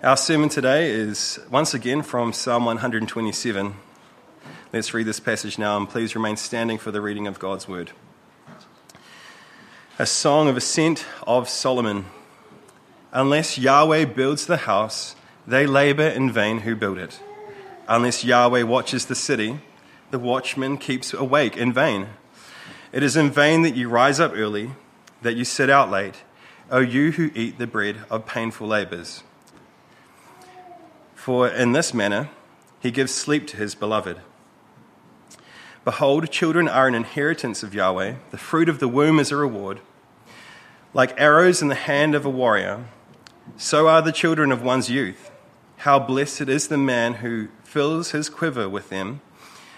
Our 0.00 0.16
sermon 0.16 0.48
today 0.48 0.90
is 0.90 1.40
once 1.50 1.74
again 1.74 2.02
from 2.02 2.32
Psalm 2.32 2.64
127. 2.66 3.74
Let's 4.72 4.94
read 4.94 5.06
this 5.08 5.18
passage 5.18 5.58
now 5.58 5.76
and 5.76 5.88
please 5.88 6.14
remain 6.14 6.36
standing 6.36 6.78
for 6.78 6.92
the 6.92 7.00
reading 7.00 7.26
of 7.26 7.40
God's 7.40 7.66
word. 7.66 7.90
A 9.98 10.06
song 10.06 10.46
of 10.46 10.56
ascent 10.56 11.04
of 11.26 11.48
Solomon. 11.48 12.04
Unless 13.10 13.58
Yahweh 13.58 14.04
builds 14.04 14.46
the 14.46 14.58
house, 14.58 15.16
they 15.48 15.66
labor 15.66 16.06
in 16.06 16.30
vain 16.30 16.60
who 16.60 16.76
build 16.76 16.98
it. 16.98 17.18
Unless 17.88 18.22
Yahweh 18.22 18.62
watches 18.62 19.06
the 19.06 19.16
city, 19.16 19.58
the 20.12 20.20
watchman 20.20 20.78
keeps 20.78 21.12
awake 21.12 21.56
in 21.56 21.72
vain. 21.72 22.06
It 22.92 23.02
is 23.02 23.16
in 23.16 23.32
vain 23.32 23.62
that 23.62 23.74
you 23.74 23.88
rise 23.88 24.20
up 24.20 24.30
early, 24.32 24.70
that 25.22 25.34
you 25.34 25.44
sit 25.44 25.68
out 25.68 25.90
late, 25.90 26.22
O 26.70 26.78
you 26.78 27.10
who 27.10 27.32
eat 27.34 27.58
the 27.58 27.66
bread 27.66 27.96
of 28.08 28.26
painful 28.26 28.68
labors. 28.68 29.24
For 31.28 31.46
in 31.46 31.72
this 31.72 31.92
manner 31.92 32.30
he 32.80 32.90
gives 32.90 33.12
sleep 33.12 33.46
to 33.48 33.58
his 33.58 33.74
beloved. 33.74 34.16
Behold, 35.84 36.30
children 36.30 36.68
are 36.68 36.88
an 36.88 36.94
inheritance 36.94 37.62
of 37.62 37.74
Yahweh, 37.74 38.14
the 38.30 38.38
fruit 38.38 38.66
of 38.66 38.78
the 38.78 38.88
womb 38.88 39.20
is 39.20 39.30
a 39.30 39.36
reward. 39.36 39.80
Like 40.94 41.20
arrows 41.20 41.60
in 41.60 41.68
the 41.68 41.74
hand 41.74 42.14
of 42.14 42.24
a 42.24 42.30
warrior, 42.30 42.86
so 43.58 43.88
are 43.88 44.00
the 44.00 44.10
children 44.10 44.50
of 44.50 44.62
one's 44.62 44.88
youth. 44.88 45.30
How 45.76 45.98
blessed 45.98 46.48
is 46.48 46.68
the 46.68 46.78
man 46.78 47.16
who 47.16 47.48
fills 47.62 48.12
his 48.12 48.30
quiver 48.30 48.66
with 48.66 48.88
them. 48.88 49.20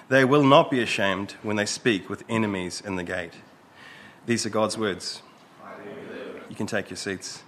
They 0.09 0.25
will 0.25 0.45
not 0.45 0.71
be 0.71 0.81
ashamed 0.81 1.33
when 1.43 1.57
they 1.57 1.67
speak 1.67 2.09
with 2.09 2.23
enemies 2.29 2.81
in 2.81 2.95
the 2.95 3.03
gate. 3.03 3.35
These 4.25 4.47
are 4.47 4.51
God's 4.51 4.79
words. 4.79 5.21
You 6.49 6.55
can 6.55 6.69
take 6.69 6.91
your 6.91 6.97
seats. 6.97 7.43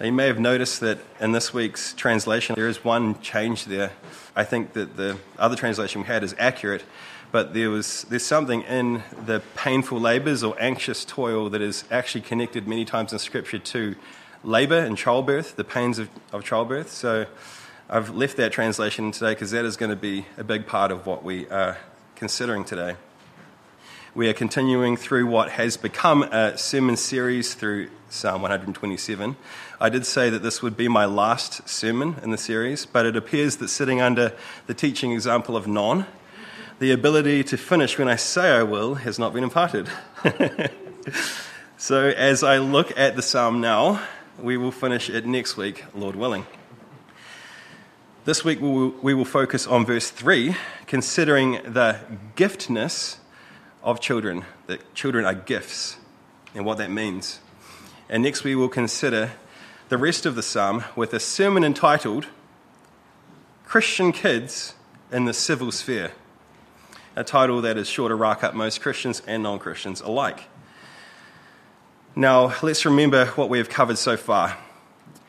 Now, 0.00 0.06
you 0.06 0.12
may 0.12 0.28
have 0.28 0.38
noticed 0.38 0.78
that 0.80 0.98
in 1.18 1.32
this 1.32 1.52
week's 1.52 1.92
translation, 1.92 2.54
there 2.54 2.68
is 2.68 2.84
one 2.84 3.20
change 3.20 3.64
there. 3.64 3.90
I 4.36 4.44
think 4.44 4.74
that 4.74 4.96
the 4.96 5.18
other 5.36 5.56
translation 5.56 6.02
we 6.02 6.06
had 6.06 6.22
is 6.22 6.36
accurate, 6.38 6.84
but 7.32 7.52
there 7.52 7.68
was, 7.68 8.04
there's 8.04 8.24
something 8.24 8.62
in 8.62 9.02
the 9.26 9.42
painful 9.56 9.98
labors 9.98 10.44
or 10.44 10.54
anxious 10.60 11.04
toil 11.04 11.50
that 11.50 11.60
is 11.60 11.82
actually 11.90 12.20
connected 12.20 12.68
many 12.68 12.84
times 12.84 13.12
in 13.12 13.18
Scripture 13.18 13.58
to 13.58 13.96
labor 14.44 14.78
and 14.78 14.96
childbirth, 14.96 15.56
the 15.56 15.64
pains 15.64 15.98
of, 15.98 16.08
of 16.32 16.44
childbirth. 16.44 16.92
So 16.92 17.26
I've 17.90 18.10
left 18.10 18.36
that 18.36 18.52
translation 18.52 19.10
today 19.10 19.32
because 19.32 19.50
that 19.50 19.64
is 19.64 19.76
going 19.76 19.90
to 19.90 19.96
be 19.96 20.26
a 20.36 20.44
big 20.44 20.68
part 20.68 20.92
of 20.92 21.06
what 21.06 21.24
we 21.24 21.48
are 21.48 21.76
considering 22.14 22.64
today. 22.64 22.94
We 24.18 24.28
are 24.28 24.34
continuing 24.34 24.96
through 24.96 25.28
what 25.28 25.50
has 25.50 25.76
become 25.76 26.24
a 26.24 26.58
sermon 26.58 26.96
series 26.96 27.54
through 27.54 27.88
Psalm 28.10 28.42
127. 28.42 29.36
I 29.80 29.88
did 29.88 30.04
say 30.04 30.28
that 30.28 30.42
this 30.42 30.60
would 30.60 30.76
be 30.76 30.88
my 30.88 31.04
last 31.04 31.68
sermon 31.68 32.16
in 32.24 32.32
the 32.32 32.36
series, 32.36 32.84
but 32.84 33.06
it 33.06 33.14
appears 33.14 33.58
that 33.58 33.68
sitting 33.68 34.00
under 34.00 34.32
the 34.66 34.74
teaching 34.74 35.12
example 35.12 35.56
of 35.56 35.68
non, 35.68 36.04
the 36.80 36.90
ability 36.90 37.44
to 37.44 37.56
finish 37.56 37.96
when 37.96 38.08
I 38.08 38.16
say 38.16 38.50
I 38.50 38.64
will 38.64 38.96
has 38.96 39.20
not 39.20 39.32
been 39.32 39.44
imparted. 39.44 39.88
so 41.76 42.08
as 42.08 42.42
I 42.42 42.58
look 42.58 42.98
at 42.98 43.14
the 43.14 43.22
psalm 43.22 43.60
now, 43.60 44.02
we 44.36 44.56
will 44.56 44.72
finish 44.72 45.08
it 45.08 45.26
next 45.26 45.56
week, 45.56 45.84
Lord 45.94 46.16
willing. 46.16 46.44
This 48.24 48.44
week 48.44 48.60
we 48.60 48.68
will, 48.68 48.90
we 49.00 49.14
will 49.14 49.24
focus 49.24 49.64
on 49.68 49.86
verse 49.86 50.10
3, 50.10 50.56
considering 50.88 51.52
the 51.72 52.00
giftness 52.34 53.18
of 53.88 54.00
children, 54.00 54.44
that 54.66 54.94
children 54.94 55.24
are 55.24 55.32
gifts, 55.32 55.96
and 56.54 56.66
what 56.66 56.76
that 56.76 56.90
means. 56.90 57.40
And 58.10 58.22
next 58.22 58.44
we 58.44 58.54
will 58.54 58.68
consider 58.68 59.32
the 59.88 59.96
rest 59.96 60.26
of 60.26 60.34
the 60.34 60.42
psalm 60.42 60.84
with 60.94 61.14
a 61.14 61.18
sermon 61.18 61.64
entitled 61.64 62.26
Christian 63.64 64.12
Kids 64.12 64.74
in 65.10 65.24
the 65.24 65.32
Civil 65.32 65.72
Sphere, 65.72 66.12
a 67.16 67.24
title 67.24 67.62
that 67.62 67.78
is 67.78 67.88
sure 67.88 68.10
to 68.10 68.14
rack 68.14 68.44
up 68.44 68.54
most 68.54 68.82
Christians 68.82 69.22
and 69.26 69.42
non 69.42 69.58
Christians 69.58 70.02
alike. 70.02 70.44
Now, 72.14 72.54
let's 72.62 72.84
remember 72.84 73.24
what 73.36 73.48
we 73.48 73.56
have 73.56 73.70
covered 73.70 73.96
so 73.96 74.18
far. 74.18 74.58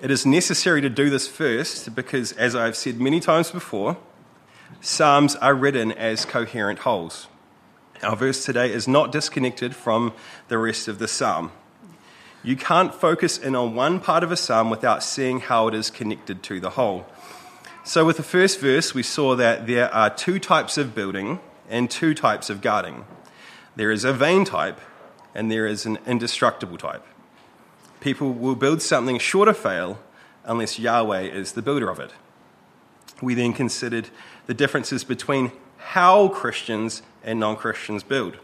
It 0.02 0.12
is 0.12 0.26
necessary 0.26 0.82
to 0.82 0.90
do 0.90 1.10
this 1.10 1.30
first 1.30 1.96
because, 1.96 2.34
as 2.34 2.58
I've 2.58 2.76
said 2.76 3.00
many 3.00 3.22
times 3.22 3.52
before, 3.52 3.96
Psalms 4.82 5.38
are 5.38 5.56
written 5.56 5.94
as 5.94 6.26
coherent 6.26 6.80
wholes. 6.80 7.29
Our 8.02 8.16
verse 8.16 8.46
today 8.46 8.72
is 8.72 8.88
not 8.88 9.12
disconnected 9.12 9.76
from 9.76 10.14
the 10.48 10.58
rest 10.58 10.88
of 10.88 11.00
the 11.00 11.08
psalm. 11.08 11.52
You 12.44 12.56
can't 12.56 12.96
focus 12.96 13.38
in 13.38 13.56
on 13.56 13.76
one 13.76 14.00
part 14.00 14.24
of 14.24 14.32
a 14.32 14.38
psalm 14.38 14.70
without 14.70 15.04
seeing 15.04 15.42
how 15.42 15.68
it 15.68 15.74
is 15.74 15.90
connected 15.90 16.42
to 16.44 16.62
the 16.62 16.72
whole. 16.72 17.06
So, 17.84 18.06
with 18.06 18.16
the 18.16 18.24
first 18.24 18.62
verse, 18.62 18.94
we 18.94 19.04
saw 19.04 19.36
that 19.36 19.68
there 19.68 19.94
are 19.94 20.10
two 20.10 20.40
types 20.40 20.78
of 20.78 20.96
building 20.96 21.42
and 21.70 21.92
two 21.92 22.14
types 22.14 22.50
of 22.50 22.62
guarding 22.62 23.06
there 23.76 23.92
is 23.92 24.04
a 24.04 24.12
vain 24.12 24.44
type, 24.44 24.80
and 25.34 25.50
there 25.50 25.66
is 25.66 25.86
an 25.86 26.00
indestructible 26.06 26.78
type. 26.78 27.06
People 28.02 28.34
will 28.34 28.56
build 28.56 28.82
something 28.82 29.20
sure 29.20 29.46
to 29.46 29.54
fail 29.54 30.00
unless 30.44 30.80
Yahweh 30.80 31.22
is 31.22 31.54
the 31.54 31.62
builder 31.62 31.90
of 31.90 32.00
it. 32.00 32.12
We 33.22 33.36
then 33.36 33.54
considered 33.54 34.10
the 34.48 34.54
differences 34.54 35.06
between 35.06 35.54
how 35.78 36.28
Christians 36.30 37.04
and 37.24 37.40
non 37.40 37.56
Christians 37.56 38.04
build. 38.04 38.38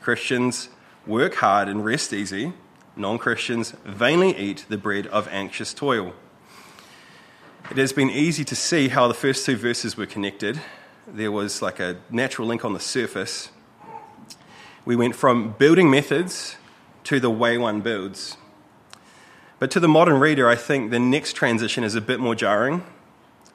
Christians 0.00 0.68
work 1.06 1.36
hard 1.36 1.68
and 1.68 1.84
rest 1.84 2.12
easy, 2.12 2.52
non 2.96 3.18
Christians 3.18 3.72
vainly 3.84 4.36
eat 4.36 4.64
the 4.68 4.78
bread 4.78 5.06
of 5.08 5.28
anxious 5.28 5.74
toil. 5.74 6.12
It 7.70 7.78
has 7.78 7.92
been 7.92 8.10
easy 8.10 8.44
to 8.44 8.54
see 8.54 8.88
how 8.88 9.08
the 9.08 9.14
first 9.14 9.44
two 9.44 9.56
verses 9.56 9.96
were 9.96 10.06
connected. 10.06 10.60
There 11.06 11.32
was 11.32 11.62
like 11.62 11.80
a 11.80 11.96
natural 12.10 12.46
link 12.46 12.64
on 12.64 12.72
the 12.72 12.80
surface. 12.80 13.50
We 14.84 14.94
went 14.94 15.16
from 15.16 15.52
building 15.58 15.90
methods 15.90 16.56
to 17.04 17.18
the 17.18 17.30
way 17.30 17.58
one 17.58 17.80
builds. 17.80 18.36
But 19.58 19.70
to 19.72 19.80
the 19.80 19.88
modern 19.88 20.20
reader, 20.20 20.48
I 20.48 20.54
think 20.54 20.90
the 20.90 20.98
next 20.98 21.32
transition 21.32 21.82
is 21.82 21.94
a 21.94 22.00
bit 22.00 22.20
more 22.20 22.34
jarring. 22.34 22.84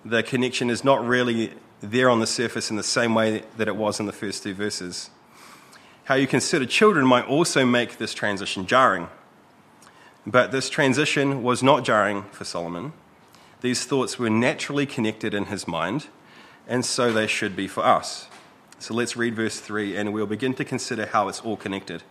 The 0.03 0.23
connection 0.23 0.69
is 0.69 0.83
not 0.83 1.05
really 1.05 1.53
there 1.81 2.09
on 2.09 2.19
the 2.19 2.27
surface 2.27 2.69
in 2.69 2.75
the 2.75 2.83
same 2.83 3.15
way 3.15 3.43
that 3.57 3.67
it 3.67 3.75
was 3.75 3.99
in 3.99 4.05
the 4.05 4.11
first 4.11 4.43
two 4.43 4.53
verses. 4.53 5.09
How 6.05 6.15
you 6.15 6.27
consider 6.27 6.65
children 6.65 7.05
might 7.05 7.25
also 7.25 7.65
make 7.65 7.97
this 7.97 8.13
transition 8.13 8.67
jarring. 8.67 9.07
But 10.25 10.51
this 10.51 10.69
transition 10.69 11.41
was 11.41 11.63
not 11.63 11.83
jarring 11.83 12.23
for 12.31 12.45
Solomon. 12.45 12.93
These 13.61 13.85
thoughts 13.85 14.19
were 14.19 14.29
naturally 14.29 14.85
connected 14.85 15.33
in 15.33 15.45
his 15.45 15.67
mind, 15.67 16.07
and 16.67 16.85
so 16.85 17.11
they 17.11 17.27
should 17.27 17.55
be 17.55 17.67
for 17.67 17.83
us. 17.83 18.27
So 18.79 18.93
let's 18.93 19.15
read 19.15 19.35
verse 19.35 19.59
3 19.59 19.95
and 19.95 20.11
we'll 20.11 20.25
begin 20.25 20.55
to 20.55 20.65
consider 20.65 21.05
how 21.05 21.27
it's 21.27 21.41
all 21.41 21.57
connected. 21.57 22.03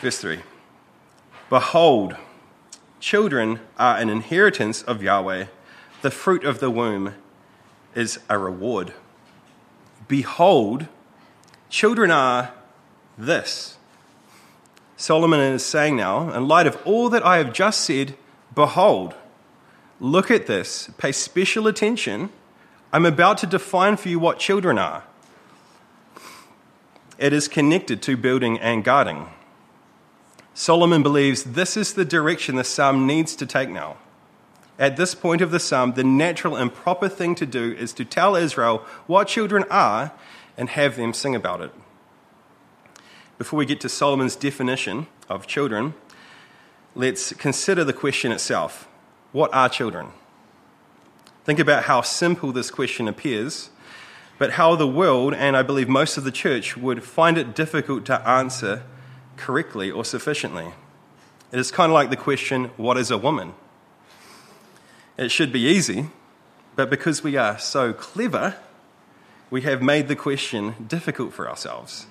Verse 0.00 0.18
3 0.18 0.40
Behold, 1.50 2.16
children 2.98 3.60
are 3.78 3.98
an 3.98 4.08
inheritance 4.08 4.82
of 4.82 5.02
Yahweh, 5.02 5.46
the 6.00 6.10
fruit 6.10 6.44
of 6.44 6.60
the 6.60 6.70
womb 6.70 7.14
is 7.94 8.18
a 8.28 8.38
reward. 8.38 8.92
Behold, 10.08 10.86
children 11.68 12.10
are 12.10 12.52
this. 13.16 13.76
Solomon 14.96 15.40
is 15.40 15.64
saying 15.64 15.96
now, 15.96 16.32
in 16.32 16.46
light 16.46 16.66
of 16.66 16.78
all 16.84 17.08
that 17.08 17.24
I 17.24 17.38
have 17.38 17.52
just 17.52 17.80
said, 17.80 18.16
behold, 18.54 19.14
look 19.98 20.30
at 20.30 20.46
this, 20.46 20.90
pay 20.98 21.12
special 21.12 21.66
attention. 21.66 22.30
I'm 22.92 23.06
about 23.06 23.38
to 23.38 23.46
define 23.46 23.96
for 23.96 24.08
you 24.08 24.18
what 24.18 24.38
children 24.38 24.78
are. 24.78 25.04
It 27.18 27.32
is 27.32 27.48
connected 27.48 28.02
to 28.02 28.16
building 28.16 28.58
and 28.58 28.82
guarding. 28.82 29.28
Solomon 30.54 31.02
believes 31.02 31.44
this 31.44 31.76
is 31.76 31.94
the 31.94 32.04
direction 32.04 32.56
the 32.56 32.64
psalm 32.64 33.06
needs 33.06 33.34
to 33.36 33.46
take 33.46 33.70
now. 33.70 33.96
At 34.80 34.96
this 34.96 35.14
point 35.14 35.42
of 35.42 35.50
the 35.50 35.60
psalm, 35.60 35.92
the 35.92 36.02
natural 36.02 36.56
and 36.56 36.72
proper 36.72 37.06
thing 37.10 37.34
to 37.34 37.44
do 37.44 37.72
is 37.78 37.92
to 37.92 38.04
tell 38.06 38.34
Israel 38.34 38.78
what 39.06 39.28
children 39.28 39.64
are 39.70 40.12
and 40.56 40.70
have 40.70 40.96
them 40.96 41.12
sing 41.12 41.34
about 41.34 41.60
it. 41.60 41.70
Before 43.36 43.58
we 43.58 43.66
get 43.66 43.80
to 43.82 43.90
Solomon's 43.90 44.36
definition 44.36 45.06
of 45.28 45.46
children, 45.46 45.92
let's 46.94 47.34
consider 47.34 47.84
the 47.84 47.92
question 47.92 48.32
itself 48.32 48.88
What 49.32 49.52
are 49.52 49.68
children? 49.68 50.08
Think 51.44 51.58
about 51.58 51.84
how 51.84 52.00
simple 52.00 52.50
this 52.50 52.70
question 52.70 53.06
appears, 53.06 53.68
but 54.38 54.52
how 54.52 54.76
the 54.76 54.88
world, 54.88 55.34
and 55.34 55.58
I 55.58 55.62
believe 55.62 55.90
most 55.90 56.16
of 56.16 56.24
the 56.24 56.32
church, 56.32 56.78
would 56.78 57.04
find 57.04 57.36
it 57.36 57.54
difficult 57.54 58.06
to 58.06 58.26
answer 58.26 58.84
correctly 59.36 59.90
or 59.90 60.06
sufficiently. 60.06 60.72
It 61.52 61.58
is 61.58 61.70
kind 61.70 61.92
of 61.92 61.94
like 61.94 62.08
the 62.08 62.16
question 62.16 62.70
What 62.78 62.96
is 62.96 63.10
a 63.10 63.18
woman? 63.18 63.52
It 65.20 65.30
should 65.30 65.52
be 65.52 65.60
easy, 65.60 66.06
but 66.76 66.88
because 66.88 67.22
we 67.22 67.36
are 67.36 67.58
so 67.58 67.92
clever, 67.92 68.56
we 69.50 69.60
have 69.60 69.82
made 69.82 70.08
the 70.08 70.16
question 70.16 70.86
difficult 70.88 71.34
for 71.34 71.46
ourselves. 71.46 72.06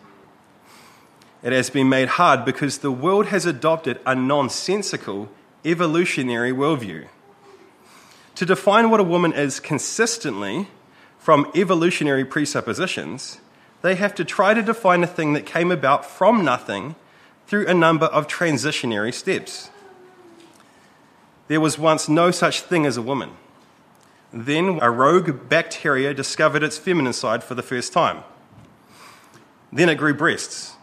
It 1.41 1.51
has 1.51 1.71
been 1.71 1.89
made 1.89 2.09
hard 2.09 2.45
because 2.45 2.77
the 2.77 2.91
world 2.91 3.25
has 3.25 3.47
adopted 3.47 3.99
a 4.05 4.13
nonsensical 4.13 5.27
evolutionary 5.65 6.51
worldview. 6.51 7.07
to 8.35 8.45
define 8.45 8.91
what 8.91 8.99
a 8.99 9.03
woman 9.03 9.33
is 9.33 9.59
consistently 9.59 10.67
from 11.17 11.51
evolutionary 11.55 12.23
presuppositions, 12.23 13.39
they 13.81 13.95
have 13.95 14.13
to 14.13 14.23
try 14.23 14.53
to 14.53 14.61
define 14.61 15.03
a 15.03 15.07
thing 15.07 15.33
that 15.33 15.47
came 15.47 15.71
about 15.71 16.05
from 16.05 16.45
nothing 16.45 16.95
through 17.47 17.65
a 17.65 17.73
number 17.73 18.05
of 18.05 18.27
transitionary 18.27 19.11
steps. 19.11 19.71
There 21.49 21.59
was 21.59 21.79
once 21.79 22.07
no 22.07 22.29
such 22.29 22.61
thing 22.61 22.85
as 22.85 22.95
a 22.95 23.01
woman. 23.01 23.31
Then 24.31 24.77
a 24.83 24.91
rogue 24.91 25.49
bacteria 25.49 26.13
discovered 26.13 26.61
its 26.61 26.77
feminine 26.77 27.11
side 27.11 27.43
for 27.43 27.55
the 27.55 27.63
first 27.63 27.91
time. 27.91 28.23
Then 29.73 29.89
it 29.89 29.95
grew 29.95 30.13
breasts 30.13 30.75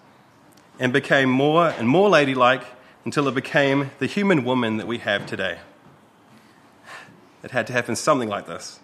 and 0.80 0.92
became 0.92 1.30
more 1.30 1.68
and 1.68 1.88
more 1.88 2.08
ladylike 2.08 2.64
until 3.04 3.28
it 3.28 3.34
became 3.34 3.92
the 4.00 4.06
human 4.06 4.44
woman 4.44 4.76
that 4.78 4.88
we 4.88 4.98
have 4.98 5.24
today. 5.24 5.58
It 7.44 7.52
had 7.52 7.68
to 7.68 7.72
happen 7.72 7.94
something 7.94 8.28
like 8.28 8.48
this. 8.48 8.80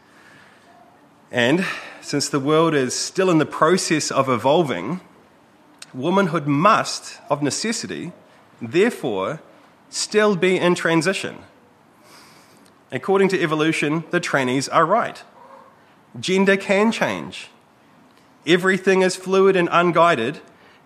And 1.32 1.66
since 2.00 2.28
the 2.28 2.38
world 2.38 2.74
is 2.74 2.94
still 2.94 3.28
in 3.28 3.38
the 3.38 3.46
process 3.46 4.12
of 4.12 4.28
evolving, 4.28 5.00
womanhood 5.92 6.46
must, 6.46 7.18
of 7.28 7.42
necessity, 7.42 8.12
therefore, 8.60 9.40
still 9.90 10.36
be 10.36 10.56
in 10.56 10.76
transition. 10.76 11.38
According 12.92 13.28
to 13.28 13.42
evolution, 13.42 14.04
the 14.10 14.20
trannies 14.20 14.68
are 14.70 14.84
right. 14.84 15.22
Gender 16.20 16.58
can 16.58 16.92
change. 16.92 17.48
Everything 18.46 19.00
is 19.00 19.16
fluid 19.16 19.56
and 19.56 19.68
unguided, 19.72 20.40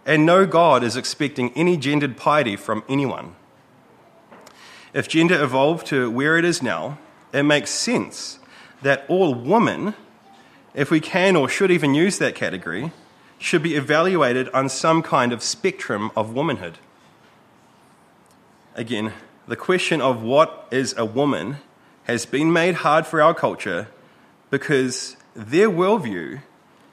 and 0.06 0.24
no 0.24 0.46
God 0.46 0.84
is 0.84 0.96
expecting 0.96 1.52
any 1.54 1.76
gendered 1.76 2.16
piety 2.16 2.54
from 2.54 2.84
anyone. 2.88 3.34
If 4.94 5.08
gender 5.08 5.42
evolved 5.42 5.88
to 5.88 6.08
where 6.08 6.38
it 6.38 6.44
is 6.44 6.62
now, 6.62 6.98
it 7.32 7.42
makes 7.42 7.70
sense 7.70 8.38
that 8.82 9.04
all 9.08 9.34
women, 9.34 9.94
if 10.74 10.92
we 10.92 11.00
can 11.00 11.34
or 11.34 11.48
should 11.48 11.72
even 11.72 11.92
use 11.92 12.18
that 12.18 12.36
category, 12.36 12.92
should 13.38 13.64
be 13.64 13.74
evaluated 13.74 14.48
on 14.50 14.68
some 14.68 15.02
kind 15.02 15.32
of 15.32 15.42
spectrum 15.42 16.12
of 16.14 16.32
womanhood. 16.32 16.78
Again, 18.76 19.12
the 19.48 19.56
question 19.56 20.00
of 20.00 20.22
what 20.22 20.68
is 20.70 20.94
a 20.96 21.04
woman 21.04 21.58
has 22.06 22.24
been 22.24 22.52
made 22.52 22.76
hard 22.76 23.04
for 23.06 23.20
our 23.20 23.34
culture 23.34 23.88
because 24.50 25.16
their 25.34 25.68
worldview 25.68 26.40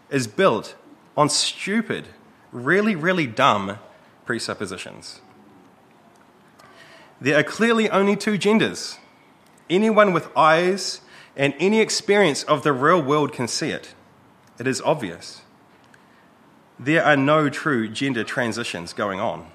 is 0.09 0.25
built 0.27 0.75
on 1.15 1.29
stupid, 1.29 2.07
really, 2.51 2.95
really 2.95 3.27
dumb 3.27 3.77
presuppositions. 4.25 5.21
There 7.21 7.37
are 7.37 7.43
clearly 7.43 7.89
only 7.91 8.15
two 8.15 8.37
genders. 8.39 8.97
Anyone 9.69 10.13
with 10.13 10.35
eyes 10.35 11.01
and 11.35 11.53
any 11.59 11.79
experience 11.79 12.43
of 12.43 12.63
the 12.63 12.73
real 12.73 13.01
world 13.01 13.33
can 13.33 13.47
see 13.47 13.69
it. 13.69 13.93
It 14.59 14.67
is 14.67 14.81
obvious. 14.81 15.41
There 16.79 17.05
are 17.05 17.15
no 17.15 17.49
true 17.49 17.87
gender 17.87 18.23
transitions 18.23 18.93
going 18.93 19.19
on. 19.19 19.47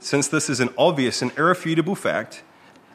Since 0.00 0.28
this 0.28 0.50
is 0.50 0.58
an 0.58 0.70
obvious 0.76 1.22
and 1.22 1.30
irrefutable 1.38 1.94
fact, 1.94 2.42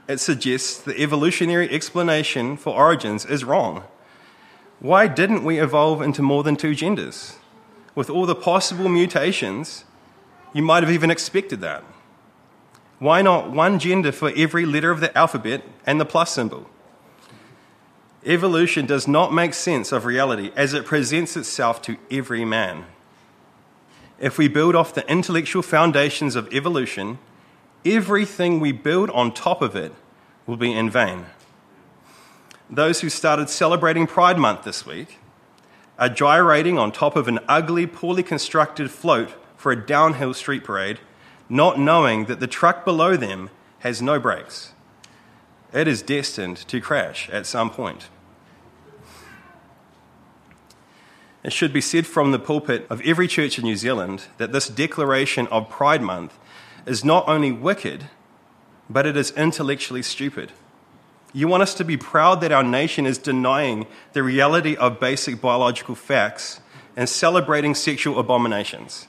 it 0.07 0.19
suggests 0.19 0.79
the 0.79 0.99
evolutionary 0.99 1.69
explanation 1.69 2.57
for 2.57 2.75
origins 2.75 3.25
is 3.25 3.43
wrong. 3.43 3.83
Why 4.79 5.07
didn't 5.07 5.43
we 5.43 5.59
evolve 5.59 6.01
into 6.01 6.21
more 6.21 6.43
than 6.43 6.55
two 6.55 6.75
genders? 6.75 7.37
With 7.95 8.09
all 8.09 8.25
the 8.25 8.35
possible 8.35 8.89
mutations, 8.89 9.85
you 10.53 10.61
might 10.61 10.83
have 10.83 10.91
even 10.91 11.09
expected 11.09 11.61
that. 11.61 11.83
Why 12.99 13.21
not 13.21 13.51
one 13.51 13.79
gender 13.79 14.11
for 14.11 14.31
every 14.35 14.65
letter 14.65 14.91
of 14.91 14.99
the 14.99 15.15
alphabet 15.17 15.63
and 15.85 15.99
the 15.99 16.05
plus 16.05 16.31
symbol? 16.31 16.69
Evolution 18.25 18.85
does 18.85 19.07
not 19.07 19.33
make 19.33 19.53
sense 19.53 19.91
of 19.91 20.05
reality 20.05 20.51
as 20.55 20.73
it 20.73 20.85
presents 20.85 21.37
itself 21.37 21.81
to 21.83 21.97
every 22.09 22.45
man. 22.45 22.85
If 24.19 24.37
we 24.37 24.47
build 24.47 24.75
off 24.75 24.93
the 24.93 25.09
intellectual 25.09 25.61
foundations 25.61 26.35
of 26.35 26.51
evolution, 26.53 27.19
everything 27.85 28.59
we 28.59 28.71
build 28.71 29.09
on 29.11 29.33
top 29.33 29.61
of 29.61 29.75
it 29.75 29.93
will 30.45 30.57
be 30.57 30.73
in 30.73 30.89
vain. 30.89 31.25
Those 32.69 33.01
who 33.01 33.09
started 33.09 33.49
celebrating 33.49 34.07
Pride 34.07 34.39
Month 34.39 34.63
this 34.63 34.85
week 34.85 35.19
are 35.99 36.09
gyrating 36.09 36.77
on 36.77 36.91
top 36.91 37.15
of 37.15 37.27
an 37.27 37.39
ugly, 37.47 37.85
poorly 37.85 38.23
constructed 38.23 38.89
float 38.89 39.33
for 39.55 39.71
a 39.71 39.85
downhill 39.85 40.33
street 40.33 40.63
parade, 40.63 40.99
not 41.47 41.79
knowing 41.79 42.25
that 42.25 42.39
the 42.39 42.47
truck 42.47 42.83
below 42.83 43.15
them 43.15 43.49
has 43.79 44.01
no 44.01 44.19
brakes. 44.19 44.73
It 45.71 45.87
is 45.87 46.01
destined 46.01 46.57
to 46.67 46.81
crash 46.81 47.29
at 47.29 47.45
some 47.45 47.69
point. 47.69 48.07
It 51.43 51.53
should 51.53 51.71
be 51.71 51.81
said 51.81 52.07
from 52.07 52.31
the 52.31 52.39
pulpit 52.39 52.87
of 52.89 53.01
every 53.01 53.27
church 53.27 53.59
in 53.59 53.65
New 53.65 53.75
Zealand 53.75 54.23
that 54.37 54.51
this 54.51 54.67
declaration 54.67 55.45
of 55.47 55.69
Pride 55.69 56.01
Month 56.01 56.37
is 56.85 57.03
not 57.03 57.27
only 57.27 57.51
wicked, 57.51 58.05
but 58.89 59.05
it 59.05 59.17
is 59.17 59.31
intellectually 59.31 60.01
stupid. 60.01 60.51
You 61.33 61.47
want 61.47 61.63
us 61.63 61.73
to 61.75 61.83
be 61.83 61.97
proud 61.97 62.41
that 62.41 62.51
our 62.51 62.63
nation 62.63 63.05
is 63.05 63.17
denying 63.17 63.87
the 64.13 64.23
reality 64.23 64.75
of 64.75 64.99
basic 64.99 65.41
biological 65.41 65.95
facts 65.95 66.61
and 66.95 67.09
celebrating 67.09 67.75
sexual 67.75 68.19
abominations. 68.19 69.07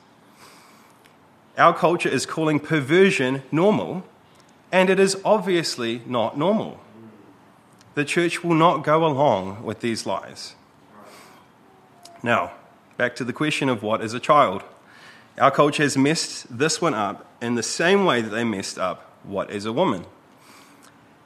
Our 1.56 1.72
culture 1.72 2.08
is 2.08 2.26
calling 2.26 2.58
perversion 2.58 3.42
normal, 3.52 4.04
and 4.72 4.90
it 4.90 4.98
is 4.98 5.16
obviously 5.24 6.02
not 6.06 6.36
normal. 6.36 6.80
The 7.94 8.04
church 8.04 8.42
will 8.42 8.54
not 8.54 8.84
go 8.84 9.06
along 9.06 9.62
with 9.62 9.80
these 9.80 10.04
lies. 10.04 10.54
Now, 12.22 12.52
back 12.96 13.14
to 13.16 13.24
the 13.24 13.32
question 13.32 13.68
of 13.68 13.82
what 13.82 14.02
is 14.02 14.12
a 14.12 14.20
child. 14.20 14.62
Our 15.38 15.50
culture 15.50 15.82
has 15.82 15.96
messed 15.96 16.58
this 16.58 16.80
one 16.80 16.94
up 16.94 17.25
in 17.40 17.54
the 17.54 17.62
same 17.62 18.04
way 18.04 18.20
that 18.20 18.30
they 18.30 18.44
messed 18.44 18.78
up 18.78 19.12
what 19.22 19.50
is 19.50 19.66
a 19.66 19.72
woman. 19.72 20.04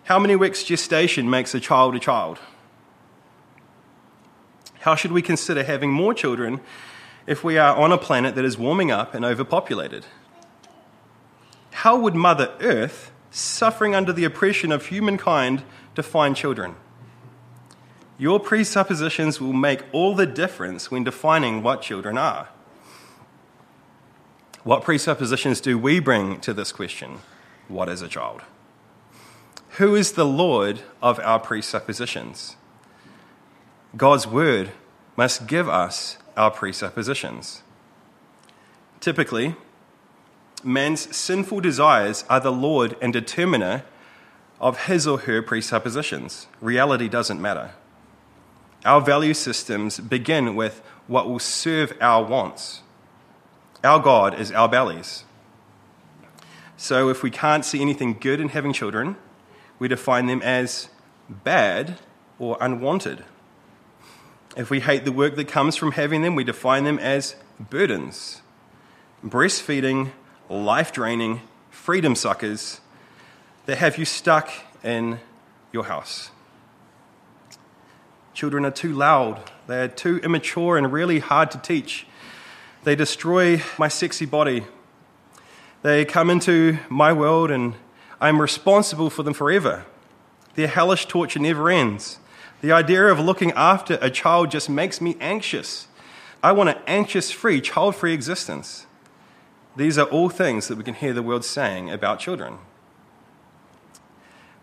How 0.04 0.18
many 0.18 0.34
weeks 0.34 0.64
gestation 0.64 1.30
makes 1.30 1.54
a 1.54 1.60
child 1.60 1.94
a 1.94 2.00
child? 2.00 2.38
How 4.80 4.94
should 4.94 5.12
we 5.12 5.22
consider 5.22 5.62
having 5.62 5.92
more 5.92 6.14
children 6.14 6.60
if 7.26 7.44
we 7.44 7.58
are 7.58 7.76
on 7.76 7.92
a 7.92 7.98
planet 7.98 8.34
that 8.34 8.44
is 8.44 8.58
warming 8.58 8.90
up 8.90 9.14
and 9.14 9.24
overpopulated? 9.24 10.06
How 11.70 11.98
would 11.98 12.14
Mother 12.14 12.52
Earth, 12.60 13.12
suffering 13.30 13.94
under 13.94 14.12
the 14.12 14.24
oppression 14.24 14.72
of 14.72 14.86
humankind, 14.86 15.62
define 15.94 16.34
children? 16.34 16.74
Your 18.18 18.40
presuppositions 18.40 19.40
will 19.40 19.52
make 19.52 19.84
all 19.92 20.14
the 20.14 20.26
difference 20.26 20.90
when 20.90 21.04
defining 21.04 21.62
what 21.62 21.82
children 21.82 22.18
are. 22.18 22.48
What 24.62 24.82
presuppositions 24.82 25.60
do 25.60 25.78
we 25.78 26.00
bring 26.00 26.38
to 26.40 26.52
this 26.52 26.70
question? 26.70 27.20
What 27.68 27.88
is 27.88 28.02
a 28.02 28.08
child? 28.08 28.42
Who 29.78 29.94
is 29.94 30.12
the 30.12 30.26
Lord 30.26 30.80
of 31.00 31.18
our 31.20 31.38
presuppositions? 31.38 32.56
God's 33.96 34.26
word 34.26 34.72
must 35.16 35.46
give 35.46 35.68
us 35.68 36.18
our 36.36 36.50
presuppositions. 36.50 37.62
Typically, 39.00 39.56
man's 40.62 41.16
sinful 41.16 41.60
desires 41.60 42.24
are 42.28 42.40
the 42.40 42.52
Lord 42.52 42.96
and 43.00 43.14
determiner 43.14 43.84
of 44.60 44.84
his 44.84 45.06
or 45.06 45.20
her 45.20 45.40
presuppositions. 45.40 46.48
Reality 46.60 47.08
doesn't 47.08 47.40
matter. 47.40 47.70
Our 48.84 49.00
value 49.00 49.34
systems 49.34 50.00
begin 50.00 50.54
with 50.54 50.82
what 51.06 51.28
will 51.28 51.38
serve 51.38 51.96
our 52.00 52.22
wants. 52.22 52.82
Our 53.82 53.98
God 53.98 54.38
is 54.38 54.52
our 54.52 54.68
bellies. 54.68 55.24
So 56.76 57.08
if 57.08 57.22
we 57.22 57.30
can't 57.30 57.64
see 57.64 57.80
anything 57.80 58.18
good 58.20 58.40
in 58.40 58.50
having 58.50 58.72
children, 58.72 59.16
we 59.78 59.88
define 59.88 60.26
them 60.26 60.42
as 60.42 60.88
bad 61.28 61.98
or 62.38 62.56
unwanted. 62.60 63.24
If 64.56 64.70
we 64.70 64.80
hate 64.80 65.04
the 65.04 65.12
work 65.12 65.36
that 65.36 65.48
comes 65.48 65.76
from 65.76 65.92
having 65.92 66.22
them, 66.22 66.34
we 66.34 66.44
define 66.44 66.84
them 66.84 66.98
as 66.98 67.36
burdens. 67.58 68.42
Breastfeeding, 69.24 70.10
life 70.48 70.92
draining, 70.92 71.42
freedom 71.70 72.14
suckers 72.14 72.80
that 73.66 73.78
have 73.78 73.96
you 73.96 74.04
stuck 74.04 74.50
in 74.82 75.20
your 75.72 75.84
house. 75.84 76.30
Children 78.34 78.64
are 78.64 78.70
too 78.70 78.92
loud, 78.92 79.50
they 79.66 79.82
are 79.82 79.88
too 79.88 80.18
immature 80.18 80.76
and 80.76 80.92
really 80.92 81.18
hard 81.18 81.50
to 81.52 81.58
teach. 81.58 82.06
They 82.82 82.96
destroy 82.96 83.62
my 83.78 83.88
sexy 83.88 84.24
body. 84.24 84.64
They 85.82 86.06
come 86.06 86.30
into 86.30 86.78
my 86.88 87.12
world 87.12 87.50
and 87.50 87.74
I'm 88.20 88.40
responsible 88.40 89.10
for 89.10 89.22
them 89.22 89.34
forever. 89.34 89.84
Their 90.54 90.66
hellish 90.66 91.06
torture 91.06 91.38
never 91.38 91.68
ends. 91.68 92.18
The 92.62 92.72
idea 92.72 93.06
of 93.06 93.18
looking 93.18 93.52
after 93.52 93.98
a 94.00 94.10
child 94.10 94.50
just 94.50 94.70
makes 94.70 95.00
me 95.00 95.16
anxious. 95.20 95.88
I 96.42 96.52
want 96.52 96.70
an 96.70 96.78
anxious 96.86 97.30
free, 97.30 97.60
child 97.60 97.96
free 97.96 98.14
existence. 98.14 98.86
These 99.76 99.98
are 99.98 100.06
all 100.06 100.30
things 100.30 100.68
that 100.68 100.78
we 100.78 100.84
can 100.84 100.94
hear 100.94 101.12
the 101.12 101.22
world 101.22 101.44
saying 101.44 101.90
about 101.90 102.18
children. 102.18 102.58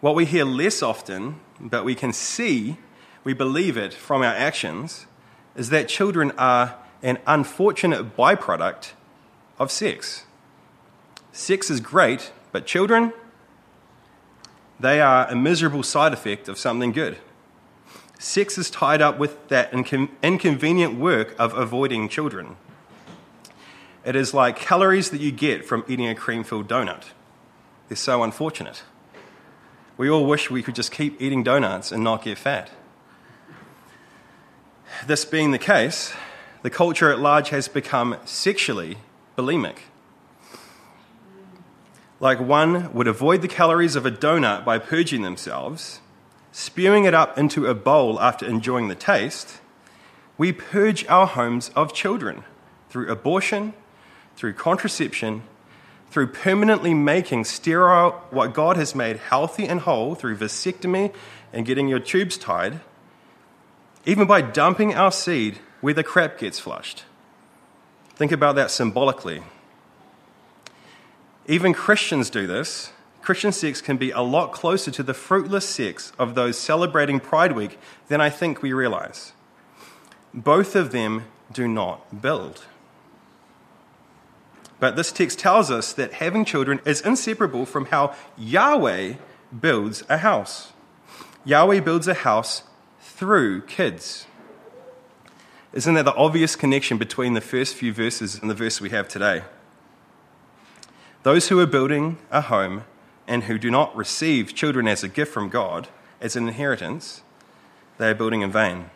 What 0.01 0.15
we 0.15 0.25
hear 0.25 0.45
less 0.45 0.81
often 0.81 1.39
but 1.59 1.85
we 1.85 1.93
can 1.93 2.13
see, 2.13 2.77
we 3.23 3.33
believe 3.33 3.77
it 3.77 3.93
from 3.93 4.21
our 4.21 4.33
actions, 4.33 5.05
is 5.55 5.69
that 5.69 5.87
children 5.87 6.31
are 6.37 6.77
an 7.01 7.19
unfortunate 7.27 8.15
byproduct 8.15 8.91
of 9.59 9.71
sex. 9.71 10.25
Sex 11.31 11.69
is 11.69 11.79
great, 11.79 12.31
but 12.51 12.65
children, 12.65 13.13
they 14.79 15.01
are 15.01 15.27
a 15.27 15.35
miserable 15.35 15.83
side 15.83 16.13
effect 16.13 16.47
of 16.47 16.57
something 16.57 16.91
good. 16.91 17.17
Sex 18.19 18.57
is 18.57 18.69
tied 18.69 19.01
up 19.01 19.19
with 19.19 19.47
that 19.49 19.71
incon- 19.71 20.09
inconvenient 20.23 20.97
work 20.97 21.35
of 21.37 21.53
avoiding 21.53 22.09
children. 22.09 22.55
It 24.03 24.15
is 24.15 24.33
like 24.33 24.55
calories 24.55 25.11
that 25.11 25.21
you 25.21 25.31
get 25.31 25.65
from 25.65 25.83
eating 25.87 26.07
a 26.07 26.15
cream 26.15 26.43
filled 26.43 26.67
donut. 26.67 27.03
They're 27.87 27.95
so 27.95 28.23
unfortunate. 28.23 28.83
We 29.97 30.09
all 30.09 30.25
wish 30.25 30.49
we 30.49 30.63
could 30.63 30.75
just 30.75 30.91
keep 30.91 31.21
eating 31.21 31.43
donuts 31.43 31.91
and 31.91 32.03
not 32.03 32.23
get 32.23 32.37
fat. 32.37 32.69
This 35.05 35.25
being 35.25 35.51
the 35.51 35.59
case, 35.59 36.13
the 36.67 36.71
culture 36.71 37.09
at 37.09 37.19
large 37.19 37.47
has 37.47 37.69
become 37.69 38.17
sexually 38.25 38.97
bulimic. 39.37 39.77
Like 42.19 42.41
one 42.41 42.91
would 42.91 43.07
avoid 43.07 43.41
the 43.41 43.47
calories 43.47 43.95
of 43.95 44.05
a 44.05 44.11
donut 44.11 44.65
by 44.65 44.77
purging 44.77 45.21
themselves, 45.21 46.01
spewing 46.51 47.05
it 47.05 47.13
up 47.13 47.37
into 47.37 47.67
a 47.67 47.73
bowl 47.73 48.19
after 48.19 48.45
enjoying 48.45 48.89
the 48.89 48.95
taste, 48.95 49.61
we 50.37 50.51
purge 50.51 51.07
our 51.07 51.25
homes 51.25 51.71
of 51.73 51.93
children 51.93 52.43
through 52.89 53.09
abortion, 53.09 53.73
through 54.35 54.51
contraception, 54.51 55.43
through 56.09 56.27
permanently 56.27 56.93
making 56.93 57.45
sterile 57.45 58.11
what 58.29 58.53
God 58.53 58.75
has 58.75 58.93
made 58.93 59.15
healthy 59.15 59.65
and 59.65 59.79
whole 59.79 60.15
through 60.15 60.35
vasectomy 60.35 61.13
and 61.53 61.65
getting 61.65 61.87
your 61.87 61.99
tubes 61.99 62.37
tied, 62.37 62.81
even 64.05 64.27
by 64.27 64.41
dumping 64.41 64.93
our 64.93 65.13
seed 65.13 65.59
where 65.81 65.93
the 65.93 66.03
crap 66.03 66.37
gets 66.37 66.59
flushed. 66.59 67.03
Think 68.15 68.31
about 68.31 68.55
that 68.55 68.71
symbolically. 68.71 69.43
Even 71.47 71.73
Christians 71.73 72.29
do 72.29 72.47
this. 72.47 72.91
Christian 73.21 73.51
sex 73.51 73.81
can 73.81 73.97
be 73.97 74.11
a 74.11 74.21
lot 74.21 74.51
closer 74.51 74.89
to 74.91 75.03
the 75.03 75.13
fruitless 75.13 75.67
sex 75.67 76.13
of 76.17 76.33
those 76.33 76.57
celebrating 76.57 77.19
Pride 77.19 77.51
Week 77.51 77.77
than 78.07 78.21
I 78.21 78.29
think 78.29 78.61
we 78.61 78.73
realize. 78.73 79.33
Both 80.33 80.75
of 80.75 80.91
them 80.91 81.25
do 81.51 81.67
not 81.67 82.21
build. 82.21 82.65
But 84.79 84.95
this 84.95 85.11
text 85.11 85.39
tells 85.39 85.71
us 85.71 85.93
that 85.93 86.13
having 86.13 86.45
children 86.45 86.79
is 86.85 87.01
inseparable 87.01 87.65
from 87.65 87.85
how 87.85 88.15
Yahweh 88.37 89.13
builds 89.59 90.03
a 90.09 90.17
house. 90.17 90.73
Yahweh 91.45 91.79
builds 91.79 92.07
a 92.07 92.13
house 92.13 92.63
through 92.99 93.61
kids. 93.61 94.27
Isn't 95.77 95.93
that 95.93 96.05
the 96.05 96.15
obvious 96.15 96.55
connection 96.55 96.97
between 96.97 97.35
the 97.35 97.39
first 97.39 97.75
few 97.75 97.93
verses 97.93 98.39
and 98.41 98.49
the 98.49 98.55
verse 98.55 98.81
we 98.81 98.89
have 98.89 99.07
today? 99.07 99.43
Those 101.21 101.49
who 101.49 101.59
are 101.59 101.67
building 101.67 102.17
a 102.31 102.41
home 102.41 102.85
and 103.27 103.43
who 103.43 103.59
do 103.59 103.69
not 103.69 103.95
receive 103.95 104.55
children 104.55 104.87
as 104.87 105.03
a 105.03 105.07
gift 105.07 105.31
from 105.31 105.49
God, 105.49 105.87
as 106.19 106.35
an 106.35 106.47
inheritance, 106.47 107.21
they 107.99 108.09
are 108.09 108.15
building 108.15 108.41
in 108.41 108.51
vain. 108.51 108.89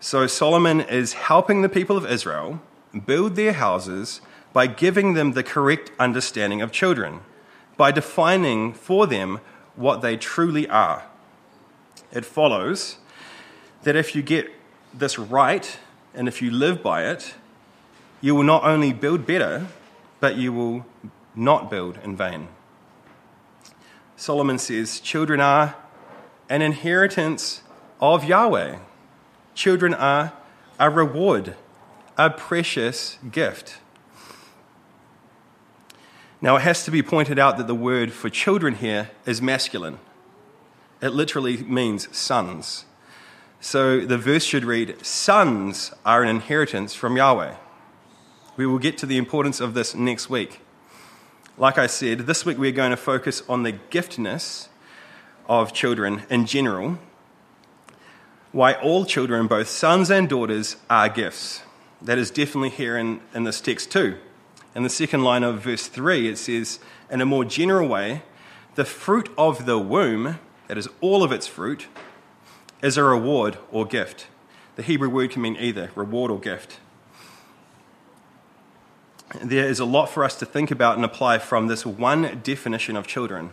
So 0.00 0.26
Solomon 0.26 0.82
is 0.82 1.14
helping 1.14 1.62
the 1.62 1.70
people 1.70 1.96
of 1.96 2.04
Israel 2.04 2.60
build 3.06 3.34
their 3.34 3.54
houses 3.54 4.20
by 4.52 4.66
giving 4.66 5.14
them 5.14 5.32
the 5.32 5.42
correct 5.42 5.90
understanding 5.98 6.60
of 6.60 6.72
children, 6.72 7.20
by 7.78 7.90
defining 7.90 8.74
for 8.74 9.06
them 9.06 9.40
what 9.76 10.02
they 10.02 10.18
truly 10.18 10.68
are. 10.68 11.06
It 12.12 12.26
follows 12.26 12.98
that 13.84 13.96
if 13.96 14.14
you 14.14 14.20
get 14.20 14.50
this 14.94 15.18
right 15.18 15.78
and 16.14 16.26
if 16.26 16.42
you 16.42 16.50
live 16.50 16.82
by 16.82 17.04
it, 17.04 17.34
you 18.20 18.34
will 18.34 18.42
not 18.42 18.64
only 18.64 18.92
build 18.92 19.26
better, 19.26 19.68
but 20.20 20.36
you 20.36 20.52
will 20.52 20.84
not 21.34 21.70
build 21.70 21.98
in 22.02 22.16
vain. 22.16 22.48
Solomon 24.16 24.58
says, 24.58 24.98
Children 24.98 25.40
are 25.40 25.76
an 26.48 26.62
inheritance 26.62 27.62
of 28.00 28.24
Yahweh. 28.24 28.78
Children 29.54 29.94
are 29.94 30.32
a 30.78 30.90
reward, 30.90 31.54
a 32.16 32.30
precious 32.30 33.18
gift. 33.30 33.78
Now, 36.40 36.56
it 36.56 36.62
has 36.62 36.84
to 36.84 36.90
be 36.90 37.02
pointed 37.02 37.38
out 37.38 37.58
that 37.58 37.66
the 37.66 37.74
word 37.74 38.12
for 38.12 38.30
children 38.30 38.74
here 38.74 39.10
is 39.26 39.42
masculine. 39.42 39.98
It 41.00 41.10
literally 41.10 41.58
means 41.58 42.16
sons. 42.16 42.84
So 43.60 44.00
the 44.00 44.18
verse 44.18 44.44
should 44.44 44.64
read, 44.64 45.04
Sons 45.04 45.92
are 46.04 46.22
an 46.22 46.28
inheritance 46.28 46.94
from 46.94 47.16
Yahweh. 47.16 47.56
We 48.56 48.66
will 48.66 48.78
get 48.78 48.96
to 48.98 49.06
the 49.06 49.16
importance 49.16 49.60
of 49.60 49.74
this 49.74 49.94
next 49.94 50.30
week. 50.30 50.60
Like 51.56 51.76
I 51.76 51.88
said, 51.88 52.20
this 52.20 52.46
week 52.46 52.56
we're 52.56 52.70
going 52.70 52.92
to 52.92 52.96
focus 52.96 53.42
on 53.48 53.64
the 53.64 53.72
giftness 53.72 54.68
of 55.48 55.72
children 55.72 56.22
in 56.30 56.46
general, 56.46 56.98
why 58.52 58.74
all 58.74 59.04
children, 59.04 59.46
both 59.46 59.68
sons 59.68 60.10
and 60.10 60.28
daughters, 60.28 60.76
are 60.88 61.08
gifts. 61.08 61.62
That 62.00 62.16
is 62.16 62.30
definitely 62.30 62.70
here 62.70 62.96
in, 62.96 63.20
in 63.34 63.44
this 63.44 63.60
text 63.60 63.90
too. 63.90 64.18
In 64.74 64.84
the 64.84 64.90
second 64.90 65.24
line 65.24 65.42
of 65.42 65.62
verse 65.62 65.88
3, 65.88 66.28
it 66.28 66.38
says, 66.38 66.78
in 67.10 67.20
a 67.20 67.26
more 67.26 67.44
general 67.44 67.88
way, 67.88 68.22
the 68.76 68.84
fruit 68.84 69.28
of 69.36 69.66
the 69.66 69.78
womb, 69.78 70.38
that 70.68 70.78
is 70.78 70.88
all 71.00 71.24
of 71.24 71.32
its 71.32 71.48
fruit, 71.48 71.88
is 72.82 72.96
a 72.96 73.04
reward 73.04 73.58
or 73.70 73.84
gift. 73.84 74.28
The 74.76 74.82
Hebrew 74.82 75.08
word 75.08 75.30
can 75.30 75.42
mean 75.42 75.56
either 75.56 75.90
reward 75.94 76.30
or 76.30 76.38
gift. 76.38 76.78
There 79.42 79.66
is 79.66 79.78
a 79.78 79.84
lot 79.84 80.06
for 80.06 80.24
us 80.24 80.36
to 80.36 80.46
think 80.46 80.70
about 80.70 80.96
and 80.96 81.04
apply 81.04 81.38
from 81.38 81.66
this 81.66 81.84
one 81.84 82.40
definition 82.42 82.96
of 82.96 83.06
children 83.06 83.50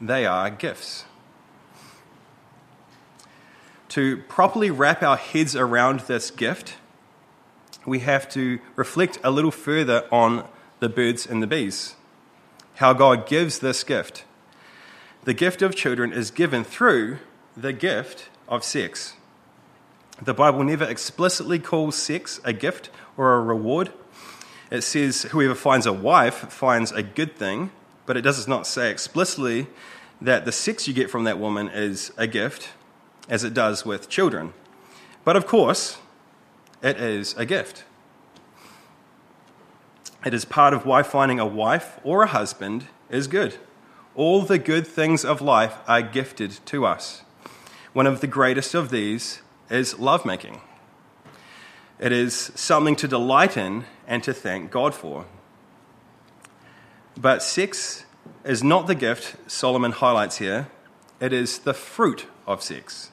they 0.00 0.24
are 0.24 0.48
gifts. 0.48 1.04
To 3.90 4.18
properly 4.28 4.70
wrap 4.70 5.02
our 5.02 5.16
heads 5.16 5.56
around 5.56 6.00
this 6.00 6.30
gift, 6.30 6.76
we 7.84 8.00
have 8.00 8.28
to 8.30 8.60
reflect 8.76 9.18
a 9.24 9.30
little 9.30 9.50
further 9.50 10.06
on 10.12 10.46
the 10.78 10.88
birds 10.88 11.26
and 11.26 11.42
the 11.42 11.46
bees. 11.46 11.94
How 12.76 12.92
God 12.92 13.26
gives 13.26 13.58
this 13.58 13.82
gift. 13.82 14.24
The 15.24 15.34
gift 15.34 15.62
of 15.62 15.74
children 15.74 16.12
is 16.12 16.30
given 16.30 16.64
through 16.64 17.18
the 17.56 17.72
gift 17.72 18.28
of 18.48 18.64
sex. 18.64 19.14
The 20.20 20.34
Bible 20.34 20.64
never 20.64 20.84
explicitly 20.84 21.58
calls 21.58 21.94
sex 21.96 22.40
a 22.44 22.52
gift 22.52 22.90
or 23.16 23.34
a 23.34 23.40
reward. 23.40 23.92
It 24.70 24.82
says 24.82 25.22
whoever 25.22 25.54
finds 25.54 25.86
a 25.86 25.92
wife 25.92 26.34
finds 26.52 26.90
a 26.90 27.02
good 27.02 27.36
thing, 27.36 27.70
but 28.06 28.16
it 28.16 28.22
does 28.22 28.48
not 28.48 28.66
say 28.66 28.90
explicitly 28.90 29.68
that 30.20 30.44
the 30.44 30.52
sex 30.52 30.88
you 30.88 30.94
get 30.94 31.10
from 31.10 31.24
that 31.24 31.38
woman 31.38 31.68
is 31.68 32.12
a 32.16 32.26
gift, 32.26 32.70
as 33.28 33.44
it 33.44 33.54
does 33.54 33.84
with 33.84 34.08
children. 34.08 34.52
But 35.24 35.36
of 35.36 35.46
course, 35.46 35.98
it 36.82 36.96
is 36.98 37.34
a 37.36 37.46
gift. 37.46 37.84
It 40.24 40.34
is 40.34 40.44
part 40.44 40.74
of 40.74 40.84
why 40.84 41.04
finding 41.04 41.38
a 41.38 41.46
wife 41.46 42.00
or 42.02 42.24
a 42.24 42.26
husband 42.26 42.86
is 43.08 43.28
good. 43.28 43.54
All 44.16 44.42
the 44.42 44.58
good 44.58 44.86
things 44.86 45.24
of 45.24 45.40
life 45.40 45.78
are 45.86 46.02
gifted 46.02 46.58
to 46.66 46.84
us. 46.84 47.22
One 47.98 48.06
of 48.06 48.20
the 48.20 48.28
greatest 48.28 48.74
of 48.74 48.90
these 48.90 49.42
is 49.68 49.98
lovemaking. 49.98 50.60
It 51.98 52.12
is 52.12 52.52
something 52.54 52.94
to 52.94 53.08
delight 53.08 53.56
in 53.56 53.86
and 54.06 54.22
to 54.22 54.32
thank 54.32 54.70
God 54.70 54.94
for. 54.94 55.24
But 57.16 57.42
sex 57.42 58.04
is 58.44 58.62
not 58.62 58.86
the 58.86 58.94
gift 58.94 59.50
Solomon 59.50 59.90
highlights 59.90 60.38
here, 60.38 60.68
it 61.18 61.32
is 61.32 61.58
the 61.58 61.74
fruit 61.74 62.26
of 62.46 62.62
sex. 62.62 63.10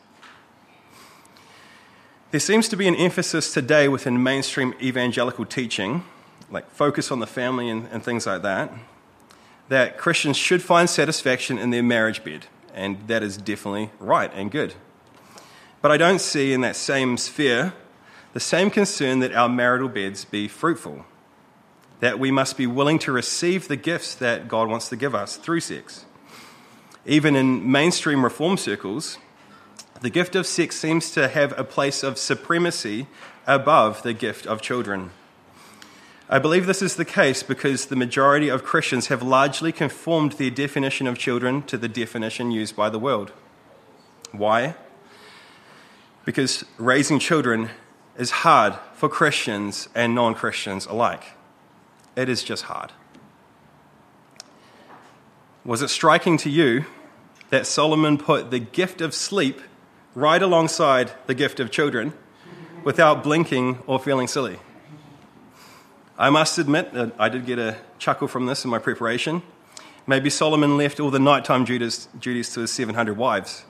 There 2.29 2.39
seems 2.39 2.69
to 2.69 2.77
be 2.77 2.87
an 2.87 2.93
emphasis 2.93 3.51
today 3.51 3.87
within 3.87 4.21
mainstream 4.21 4.75
evangelical 4.79 5.45
teaching 5.45 6.03
like 6.51 6.69
focus 6.69 7.11
on 7.11 7.21
the 7.21 7.25
family 7.25 7.71
and, 7.71 7.87
and 7.91 8.03
things 8.03 8.27
like 8.27 8.43
that, 8.43 8.71
that 9.67 9.97
Christians 9.97 10.37
should 10.37 10.61
find 10.61 10.87
satisfaction 10.87 11.57
in 11.57 11.71
their 11.71 11.81
marriage 11.81 12.23
bed. 12.23 12.45
And 12.75 13.07
that 13.07 13.23
is 13.23 13.37
definitely 13.37 13.89
right 13.99 14.29
and 14.35 14.51
good. 14.51 14.75
But 15.81 15.91
I 15.91 15.97
don't 15.97 16.19
see 16.19 16.53
in 16.53 16.61
that 16.61 16.75
same 16.75 17.17
sphere 17.17 17.73
the 18.33 18.39
same 18.41 18.69
concern 18.69 19.19
that 19.19 19.33
our 19.33 19.47
marital 19.47 19.87
beds 19.87 20.25
be 20.25 20.49
fruitful, 20.49 21.05
that 22.01 22.19
we 22.19 22.31
must 22.31 22.57
be 22.57 22.67
willing 22.67 22.99
to 22.99 23.13
receive 23.13 23.69
the 23.69 23.77
gifts 23.77 24.13
that 24.15 24.49
God 24.49 24.67
wants 24.67 24.89
to 24.89 24.97
give 24.97 25.15
us 25.15 25.37
through 25.37 25.61
sex. 25.61 26.03
Even 27.05 27.37
in 27.37 27.71
mainstream 27.71 28.25
reform 28.25 28.57
circles, 28.57 29.19
the 30.01 30.09
gift 30.09 30.35
of 30.35 30.45
sex 30.45 30.75
seems 30.75 31.11
to 31.11 31.29
have 31.29 31.57
a 31.57 31.63
place 31.63 32.03
of 32.03 32.17
supremacy 32.17 33.07
above 33.47 34.03
the 34.03 34.13
gift 34.13 34.45
of 34.45 34.61
children. 34.61 35.11
I 36.27 36.39
believe 36.39 36.65
this 36.65 36.81
is 36.81 36.95
the 36.95 37.05
case 37.05 37.43
because 37.43 37.85
the 37.85 37.95
majority 37.95 38.49
of 38.49 38.63
Christians 38.63 39.07
have 39.07 39.21
largely 39.21 39.71
conformed 39.71 40.33
their 40.33 40.49
definition 40.49 41.05
of 41.05 41.19
children 41.19 41.61
to 41.63 41.77
the 41.77 41.87
definition 41.87 42.49
used 42.49 42.75
by 42.75 42.89
the 42.89 42.97
world. 42.97 43.31
Why? 44.31 44.75
Because 46.25 46.65
raising 46.79 47.19
children 47.19 47.69
is 48.17 48.31
hard 48.31 48.73
for 48.95 49.07
Christians 49.07 49.87
and 49.93 50.15
non 50.15 50.33
Christians 50.33 50.87
alike. 50.87 51.23
It 52.15 52.27
is 52.27 52.43
just 52.43 52.63
hard. 52.63 52.91
Was 55.63 55.83
it 55.83 55.89
striking 55.89 56.37
to 56.37 56.49
you 56.49 56.85
that 57.51 57.67
Solomon 57.67 58.17
put 58.17 58.49
the 58.49 58.59
gift 58.59 58.99
of 58.99 59.13
sleep 59.13 59.61
right 60.15 60.41
alongside 60.41 61.11
the 61.27 61.35
gift 61.35 61.59
of 61.59 61.69
children 61.69 62.13
without 62.83 63.21
blinking 63.21 63.83
or 63.85 63.99
feeling 63.99 64.27
silly? 64.27 64.57
I 66.17 66.29
must 66.29 66.57
admit 66.57 66.93
that 66.93 67.13
I 67.19 67.27
did 67.27 67.45
get 67.45 67.59
a 67.59 67.75
chuckle 67.99 68.29
from 68.29 68.45
this 68.45 68.63
in 68.63 68.71
my 68.71 68.79
preparation. 68.79 69.41
Maybe 70.07 70.29
Solomon 70.29 70.77
left 70.77 71.01
all 71.01 71.11
the 71.11 71.19
nighttime 71.19 71.65
duties, 71.65 72.07
duties 72.17 72.53
to 72.53 72.61
his 72.61 72.71
700 72.71 73.17
wives. 73.17 73.65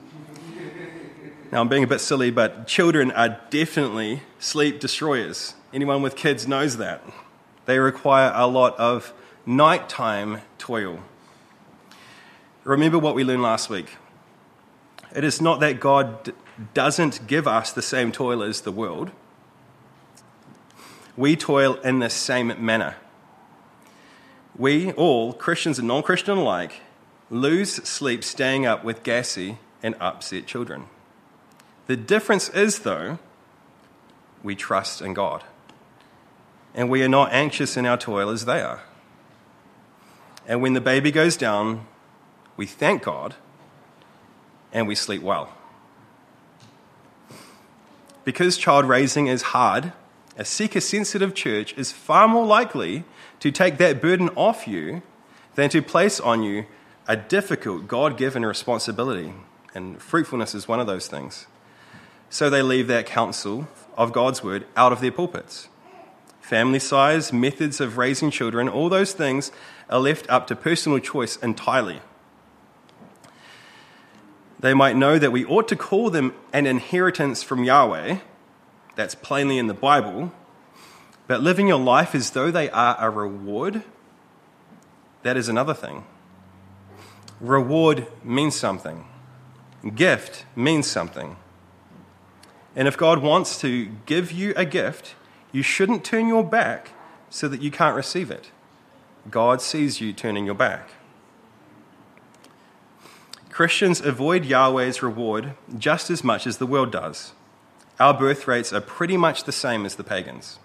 Now, 1.50 1.60
I'm 1.60 1.68
being 1.68 1.82
a 1.82 1.88
bit 1.88 2.00
silly, 2.00 2.30
but 2.30 2.68
children 2.68 3.10
are 3.12 3.40
definitely 3.50 4.22
sleep 4.38 4.78
destroyers. 4.78 5.54
Anyone 5.72 6.02
with 6.02 6.14
kids 6.14 6.46
knows 6.46 6.76
that. 6.76 7.02
They 7.64 7.80
require 7.80 8.30
a 8.32 8.46
lot 8.46 8.78
of 8.78 9.12
nighttime 9.44 10.42
toil. 10.58 11.00
Remember 12.62 12.98
what 12.98 13.16
we 13.16 13.24
learned 13.24 13.42
last 13.42 13.68
week. 13.68 13.96
It 15.14 15.24
is 15.24 15.40
not 15.40 15.58
that 15.60 15.80
God 15.80 16.32
doesn't 16.74 17.26
give 17.26 17.48
us 17.48 17.72
the 17.72 17.82
same 17.82 18.12
toil 18.12 18.42
as 18.42 18.60
the 18.60 18.72
world. 18.72 19.10
We 21.16 21.36
toil 21.36 21.74
in 21.76 21.98
the 21.98 22.10
same 22.10 22.52
manner. 22.64 22.96
We 24.56 24.92
all, 24.92 25.32
Christians 25.32 25.78
and 25.78 25.88
non 25.88 26.02
Christian 26.02 26.38
alike, 26.38 26.80
lose 27.30 27.74
sleep 27.74 28.22
staying 28.22 28.66
up 28.66 28.84
with 28.84 29.02
gassy 29.02 29.58
and 29.82 29.94
upset 30.00 30.46
children. 30.46 30.86
The 31.86 31.96
difference 31.96 32.48
is, 32.50 32.80
though, 32.80 33.18
we 34.42 34.54
trust 34.54 35.00
in 35.00 35.14
God. 35.14 35.44
And 36.74 36.90
we 36.90 37.02
are 37.02 37.08
not 37.08 37.32
anxious 37.32 37.76
in 37.76 37.86
our 37.86 37.96
toil 37.96 38.28
as 38.28 38.44
they 38.44 38.60
are. 38.60 38.82
And 40.46 40.62
when 40.62 40.74
the 40.74 40.80
baby 40.80 41.10
goes 41.10 41.36
down, 41.36 41.86
we 42.56 42.66
thank 42.66 43.02
God 43.02 43.34
and 44.72 44.86
we 44.86 44.94
sleep 44.94 45.22
well. 45.22 45.52
Because 48.24 48.56
child 48.56 48.86
raising 48.86 49.28
is 49.28 49.42
hard, 49.42 49.92
a 50.36 50.44
seeker 50.44 50.80
sensitive 50.80 51.34
church 51.34 51.76
is 51.76 51.92
far 51.92 52.28
more 52.28 52.46
likely 52.46 53.04
to 53.40 53.50
take 53.50 53.78
that 53.78 54.00
burden 54.00 54.28
off 54.30 54.68
you 54.68 55.02
than 55.54 55.70
to 55.70 55.80
place 55.80 56.20
on 56.20 56.42
you 56.42 56.66
a 57.08 57.16
difficult 57.16 57.88
God 57.88 58.16
given 58.16 58.44
responsibility. 58.44 59.32
And 59.74 60.00
fruitfulness 60.00 60.54
is 60.54 60.68
one 60.68 60.80
of 60.80 60.86
those 60.86 61.06
things. 61.06 61.46
So 62.28 62.50
they 62.50 62.62
leave 62.62 62.88
that 62.88 63.06
counsel 63.06 63.68
of 63.96 64.12
God's 64.12 64.42
word 64.42 64.66
out 64.76 64.92
of 64.92 65.00
their 65.00 65.12
pulpits. 65.12 65.68
Family 66.40 66.78
size, 66.78 67.32
methods 67.32 67.80
of 67.80 67.96
raising 67.96 68.30
children, 68.30 68.68
all 68.68 68.88
those 68.88 69.12
things 69.12 69.50
are 69.88 69.98
left 69.98 70.28
up 70.28 70.46
to 70.48 70.56
personal 70.56 70.98
choice 70.98 71.36
entirely. 71.36 72.00
They 74.58 74.74
might 74.74 74.96
know 74.96 75.18
that 75.18 75.32
we 75.32 75.44
ought 75.44 75.68
to 75.68 75.76
call 75.76 76.10
them 76.10 76.34
an 76.52 76.66
inheritance 76.66 77.42
from 77.42 77.64
Yahweh, 77.64 78.18
that's 78.96 79.14
plainly 79.14 79.58
in 79.58 79.68
the 79.68 79.74
Bible, 79.74 80.32
but 81.26 81.42
living 81.42 81.68
your 81.68 81.78
life 81.78 82.14
as 82.14 82.30
though 82.30 82.50
they 82.50 82.68
are 82.70 82.96
a 82.98 83.10
reward, 83.10 83.82
that 85.22 85.36
is 85.36 85.48
another 85.48 85.74
thing. 85.74 86.04
Reward 87.40 88.06
means 88.24 88.56
something, 88.56 89.06
gift 89.94 90.46
means 90.56 90.86
something. 90.86 91.36
And 92.74 92.88
if 92.88 92.96
God 92.96 93.22
wants 93.22 93.60
to 93.60 93.86
give 94.06 94.32
you 94.32 94.52
a 94.56 94.64
gift, 94.64 95.14
you 95.52 95.62
shouldn't 95.62 96.04
turn 96.04 96.26
your 96.26 96.44
back 96.44 96.90
so 97.30 97.48
that 97.48 97.62
you 97.62 97.70
can't 97.70 97.96
receive 97.96 98.30
it. 98.30 98.50
God 99.30 99.60
sees 99.60 100.00
you 100.00 100.12
turning 100.12 100.46
your 100.46 100.54
back. 100.54 100.90
Christians 103.50 104.00
avoid 104.00 104.44
Yahweh's 104.44 105.02
reward 105.02 105.54
just 105.78 106.10
as 106.10 106.22
much 106.22 106.46
as 106.46 106.58
the 106.58 106.66
world 106.66 106.92
does. 106.92 107.32
Our 107.98 108.12
birth 108.12 108.46
rates 108.46 108.72
are 108.72 108.80
pretty 108.80 109.16
much 109.16 109.44
the 109.44 109.52
same 109.52 109.86
as 109.86 109.94
the 109.94 110.04
pagans. 110.04 110.58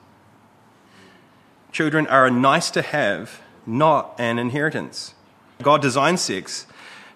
Children 1.71 2.07
are 2.07 2.25
a 2.25 2.31
nice 2.31 2.69
to 2.71 2.81
have, 2.81 3.41
not 3.65 4.13
an 4.19 4.37
inheritance. 4.37 5.13
God 5.61 5.81
designed 5.81 6.19
sex 6.19 6.67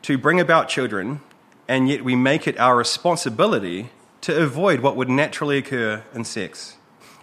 to 0.03 0.17
bring 0.17 0.39
about 0.39 0.69
children, 0.69 1.19
and 1.67 1.89
yet 1.89 2.05
we 2.05 2.15
make 2.15 2.47
it 2.47 2.57
our 2.57 2.77
responsibility 2.77 3.89
to 4.21 4.41
avoid 4.41 4.79
what 4.79 4.95
would 4.95 5.09
naturally 5.09 5.57
occur 5.57 6.03
in 6.13 6.23
sex. 6.23 6.77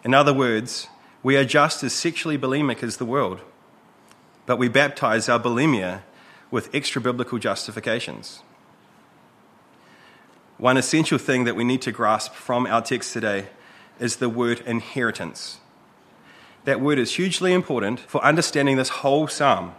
In 0.05 0.13
other 0.13 0.35
words, 0.35 0.89
we 1.23 1.37
are 1.37 1.45
just 1.45 1.83
as 1.83 1.95
sexually 1.95 2.37
bulimic 2.37 2.83
as 2.83 2.99
the 2.99 3.07
world, 3.07 3.41
but 4.45 4.59
we 4.59 4.69
baptize 4.69 5.29
our 5.29 5.41
bulimia 5.41 6.03
with 6.51 6.75
extra 6.75 7.01
biblical 7.01 7.39
justifications. 7.39 8.43
One 10.63 10.77
essential 10.77 11.19
thing 11.19 11.43
that 11.43 11.57
we 11.57 11.65
need 11.65 11.83
to 11.83 11.91
grasp 11.91 12.35
from 12.35 12.69
our 12.69 12.81
text 12.81 13.13
today 13.13 13.49
is 13.99 14.19
the 14.19 14.29
word 14.29 14.61
inheritance. 14.61 15.59
That 16.67 16.81
word 16.81 17.01
is 17.01 17.17
hugely 17.17 17.53
important 17.53 17.99
for 17.99 18.25
understanding 18.25 18.77
this 18.77 19.01
whole 19.01 19.27
psalm, 19.27 19.75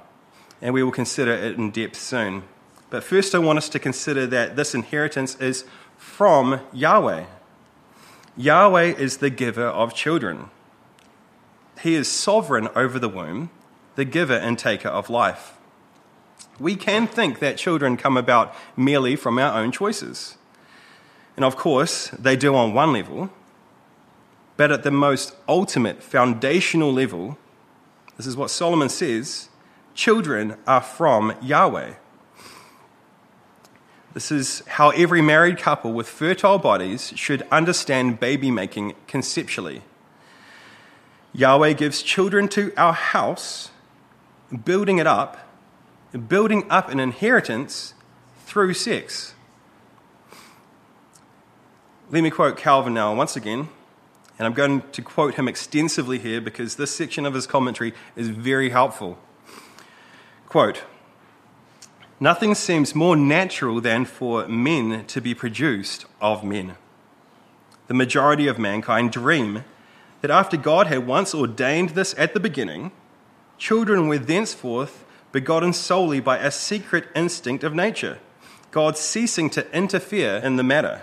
and 0.62 0.74
we 0.74 0.84
will 0.84 0.92
consider 0.92 1.32
it 1.32 1.58
in 1.58 1.72
depth 1.72 1.96
soon. 1.96 2.44
But 2.90 3.06
first, 3.06 3.34
I 3.34 3.38
want 3.38 3.60
us 3.60 3.70
to 3.70 3.80
consider 3.80 4.28
that 4.28 4.58
this 4.58 4.76
inheritance 4.76 5.38
is 5.38 5.64
from 5.96 6.60
Yahweh. 6.74 7.28
Yahweh 8.36 8.96
is 8.98 9.20
the 9.20 9.30
giver 9.30 9.68
of 9.68 9.96
children. 9.96 10.50
He 11.82 11.96
is 11.96 12.10
sovereign 12.10 12.68
over 12.76 13.00
the 13.00 13.08
womb, 13.08 13.52
the 13.96 14.04
giver 14.04 14.36
and 14.36 14.60
taker 14.60 14.90
of 14.90 15.10
life. 15.10 15.54
We 16.60 16.76
can 16.76 17.08
think 17.08 17.40
that 17.40 17.56
children 17.56 17.96
come 17.96 18.18
about 18.18 18.54
merely 18.76 19.16
from 19.16 19.40
our 19.40 19.58
own 19.58 19.72
choices. 19.72 20.36
And 21.36 21.44
of 21.44 21.56
course, 21.56 22.10
they 22.10 22.36
do 22.36 22.56
on 22.56 22.74
one 22.74 22.94
level, 22.94 23.30
but 24.56 24.72
at 24.72 24.84
the 24.84 24.92
most 24.92 25.36
ultimate, 25.48 26.04
foundational 26.04 26.94
level, 26.94 27.38
this 28.18 28.28
is 28.28 28.38
what 28.38 28.52
Solomon 28.52 28.90
says 28.90 29.50
children 29.96 30.58
are 30.68 30.82
from 30.82 31.36
Yahweh. 31.42 31.94
This 34.14 34.32
is 34.32 34.62
how 34.68 34.92
every 34.92 35.22
married 35.24 35.58
couple 35.58 35.92
with 35.92 36.08
fertile 36.08 36.60
bodies 36.60 37.14
should 37.16 37.48
understand 37.52 38.20
baby 38.20 38.52
making 38.52 38.94
conceptually. 39.08 39.82
Yahweh 41.34 41.74
gives 41.74 42.04
children 42.04 42.48
to 42.50 42.72
our 42.78 42.94
house, 42.94 43.72
building 44.64 45.00
it 45.00 45.08
up, 45.08 45.40
building 46.28 46.70
up 46.70 46.90
an 46.90 47.00
inheritance 47.00 47.96
through 48.46 48.76
sex. 48.76 49.34
Let 52.12 52.22
me 52.22 52.30
quote 52.30 52.58
Calvin 52.58 52.94
now 52.94 53.16
once 53.16 53.36
again, 53.36 53.70
and 54.38 54.46
I'm 54.46 54.54
going 54.54 54.84
to 54.92 55.02
quote 55.02 55.36
him 55.36 55.48
extensively 55.48 56.20
here 56.20 56.42
because 56.42 56.76
this 56.76 56.94
section 56.94 57.26
of 57.26 57.34
his 57.34 57.48
commentary 57.48 57.94
is 58.16 58.28
very 58.28 58.70
helpful. 58.70 59.18
Quote, 60.48 60.84
Nothing 62.20 62.56
seems 62.56 62.94
more 62.94 63.16
natural 63.16 63.82
than 63.82 64.06
for 64.06 64.48
men 64.48 65.06
to 65.06 65.22
be 65.22 65.34
produced 65.34 66.06
of 66.22 66.44
men. 66.44 66.76
The 67.88 67.94
majority 67.94 68.48
of 68.48 68.60
mankind 68.60 69.12
dream 69.12 69.64
that 70.22 70.30
after 70.30 70.58
God 70.58 70.88
had 70.88 71.08
once 71.08 71.34
ordained 71.34 71.92
this 71.92 72.14
at 72.18 72.34
the 72.34 72.40
beginning, 72.40 72.92
children 73.58 74.08
were 74.08 74.20
thenceforth 74.20 75.06
begotten 75.32 75.74
solely 75.74 76.20
by 76.20 76.38
a 76.38 76.52
secret 76.52 77.08
instinct 77.16 77.64
of 77.64 77.74
nature, 77.74 78.20
God 78.72 78.98
ceasing 78.98 79.50
to 79.52 79.70
interfere 79.76 80.36
in 80.38 80.58
the 80.58 80.64
matter. 80.64 81.02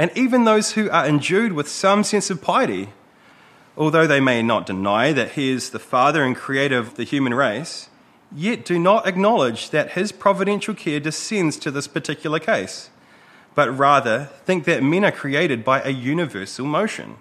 And 0.00 0.10
even 0.16 0.44
those 0.44 0.72
who 0.72 0.88
are 0.88 1.06
endued 1.06 1.52
with 1.52 1.68
some 1.68 2.04
sense 2.04 2.30
of 2.30 2.40
piety, 2.40 2.88
although 3.76 4.06
they 4.06 4.18
may 4.18 4.42
not 4.42 4.64
deny 4.64 5.12
that 5.12 5.32
He 5.32 5.50
is 5.50 5.68
the 5.68 5.78
Father 5.78 6.24
and 6.24 6.34
Creator 6.34 6.78
of 6.78 6.94
the 6.94 7.04
human 7.04 7.34
race, 7.34 7.90
yet 8.34 8.64
do 8.64 8.78
not 8.78 9.06
acknowledge 9.06 9.68
that 9.68 9.90
his 9.90 10.10
providential 10.10 10.72
care 10.72 11.00
descends 11.00 11.58
to 11.58 11.70
this 11.70 11.86
particular 11.86 12.38
case, 12.38 12.88
but 13.54 13.76
rather 13.76 14.30
think 14.46 14.64
that 14.64 14.82
men 14.82 15.04
are 15.04 15.12
created 15.12 15.66
by 15.66 15.82
a 15.82 15.90
universal 15.90 16.64
motion. 16.64 17.18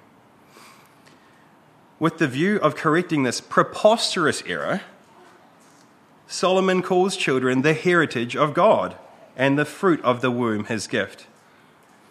With 2.00 2.18
the 2.18 2.30
view 2.30 2.62
of 2.62 2.78
correcting 2.78 3.24
this 3.24 3.42
preposterous 3.42 4.42
error, 4.46 4.84
Solomon 6.28 6.82
calls 6.82 7.18
children 7.18 7.62
the 7.62 7.74
heritage 7.74 8.38
of 8.38 8.54
God 8.54 8.96
and 9.36 9.60
the 9.60 9.66
fruit 9.66 10.02
of 10.02 10.22
the 10.22 10.32
womb 10.32 10.64
his 10.64 10.88
gift. 10.88 11.26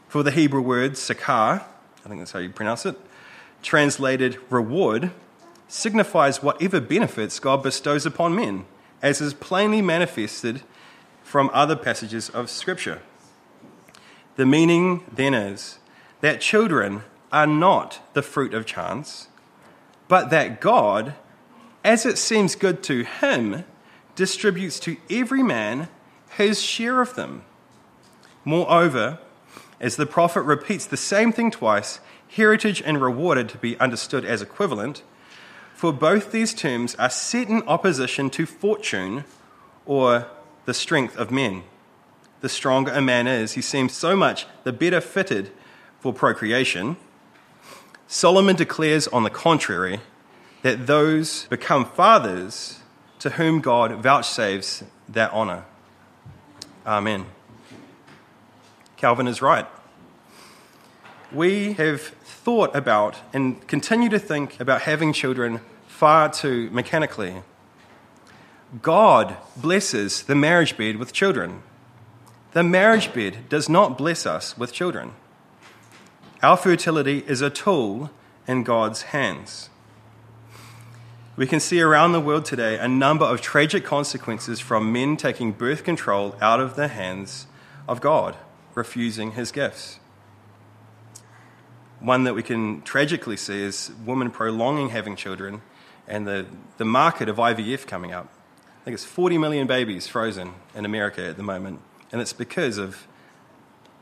For 0.08 0.22
the 0.22 0.30
Hebrew 0.30 0.60
word 0.60 0.92
sakar, 0.92 1.62
I 2.04 2.08
think 2.08 2.20
that's 2.20 2.32
how 2.32 2.38
you 2.38 2.50
pronounce 2.50 2.86
it, 2.86 2.96
translated 3.62 4.38
reward, 4.50 5.10
signifies 5.68 6.42
whatever 6.42 6.80
benefits 6.80 7.38
God 7.38 7.62
bestows 7.62 8.06
upon 8.06 8.34
men 8.34 8.64
as 9.02 9.20
is 9.20 9.34
plainly 9.34 9.82
manifested 9.82 10.62
from 11.22 11.50
other 11.52 11.76
passages 11.76 12.30
of 12.30 12.50
Scripture. 12.50 13.02
The 14.36 14.46
meaning 14.46 15.04
then 15.12 15.34
is 15.34 15.78
that 16.20 16.40
children 16.40 17.02
are 17.30 17.46
not 17.46 18.00
the 18.14 18.22
fruit 18.22 18.54
of 18.54 18.66
chance, 18.66 19.28
but 20.08 20.30
that 20.30 20.60
God, 20.60 21.14
as 21.84 22.06
it 22.06 22.16
seems 22.16 22.54
good 22.54 22.82
to 22.84 23.04
Him, 23.04 23.64
distributes 24.16 24.80
to 24.80 24.96
every 25.10 25.42
man 25.42 25.88
his 26.30 26.60
share 26.60 27.00
of 27.00 27.14
them. 27.14 27.42
Moreover, 28.44 29.18
as 29.80 29.96
the 29.96 30.06
prophet 30.06 30.42
repeats 30.42 30.86
the 30.86 30.96
same 30.96 31.32
thing 31.32 31.50
twice, 31.50 32.00
heritage 32.28 32.82
and 32.84 33.00
rewarded 33.00 33.48
to 33.48 33.58
be 33.58 33.78
understood 33.78 34.24
as 34.24 34.42
equivalent, 34.42 35.02
for 35.74 35.92
both 35.92 36.32
these 36.32 36.52
terms 36.52 36.94
are 36.96 37.10
set 37.10 37.48
in 37.48 37.62
opposition 37.62 38.28
to 38.30 38.46
fortune 38.46 39.24
or 39.86 40.26
the 40.64 40.74
strength 40.74 41.16
of 41.16 41.30
men. 41.30 41.62
The 42.40 42.48
stronger 42.48 42.92
a 42.92 43.00
man 43.00 43.26
is, 43.26 43.52
he 43.52 43.62
seems 43.62 43.92
so 43.94 44.16
much 44.16 44.46
the 44.64 44.72
better 44.72 45.00
fitted 45.00 45.50
for 46.00 46.12
procreation. 46.12 46.96
Solomon 48.06 48.56
declares, 48.56 49.08
on 49.08 49.22
the 49.22 49.30
contrary, 49.30 50.00
that 50.62 50.86
those 50.86 51.44
become 51.44 51.84
fathers 51.84 52.80
to 53.20 53.30
whom 53.30 53.60
God 53.60 54.02
vouchsafes 54.02 54.84
that 55.08 55.32
honour. 55.32 55.64
Amen. 56.86 57.26
Calvin 58.98 59.28
is 59.28 59.40
right. 59.40 59.66
We 61.30 61.74
have 61.74 62.00
thought 62.02 62.74
about 62.74 63.16
and 63.32 63.64
continue 63.68 64.08
to 64.08 64.18
think 64.18 64.58
about 64.58 64.82
having 64.82 65.12
children 65.12 65.60
far 65.86 66.28
too 66.30 66.68
mechanically. 66.70 67.42
God 68.82 69.36
blesses 69.56 70.24
the 70.24 70.34
marriage 70.34 70.76
bed 70.76 70.96
with 70.96 71.12
children. 71.12 71.62
The 72.52 72.64
marriage 72.64 73.14
bed 73.14 73.48
does 73.48 73.68
not 73.68 73.96
bless 73.96 74.26
us 74.26 74.58
with 74.58 74.72
children. 74.72 75.12
Our 76.42 76.56
fertility 76.56 77.18
is 77.28 77.40
a 77.40 77.50
tool 77.50 78.10
in 78.48 78.64
God's 78.64 79.02
hands. 79.02 79.70
We 81.36 81.46
can 81.46 81.60
see 81.60 81.80
around 81.80 82.12
the 82.12 82.20
world 82.20 82.44
today 82.44 82.78
a 82.78 82.88
number 82.88 83.24
of 83.24 83.40
tragic 83.40 83.84
consequences 83.84 84.58
from 84.58 84.92
men 84.92 85.16
taking 85.16 85.52
birth 85.52 85.84
control 85.84 86.34
out 86.40 86.58
of 86.58 86.74
the 86.74 86.88
hands 86.88 87.46
of 87.86 88.00
God 88.00 88.36
refusing 88.78 89.32
his 89.32 89.52
gifts. 89.52 89.98
One 92.00 92.24
that 92.24 92.34
we 92.34 92.44
can 92.44 92.80
tragically 92.82 93.36
see 93.36 93.60
is 93.60 93.90
women 94.06 94.30
prolonging 94.30 94.90
having 94.90 95.16
children 95.16 95.60
and 96.06 96.26
the, 96.26 96.46
the 96.78 96.84
market 96.84 97.28
of 97.28 97.36
IVF 97.36 97.86
coming 97.86 98.12
up. 98.12 98.32
I 98.80 98.84
think 98.84 98.94
it's 98.94 99.04
40 99.04 99.36
million 99.36 99.66
babies 99.66 100.06
frozen 100.06 100.54
in 100.74 100.86
America 100.86 101.26
at 101.26 101.36
the 101.36 101.42
moment, 101.42 101.80
and 102.10 102.22
it's 102.22 102.32
because 102.32 102.78
of 102.78 103.06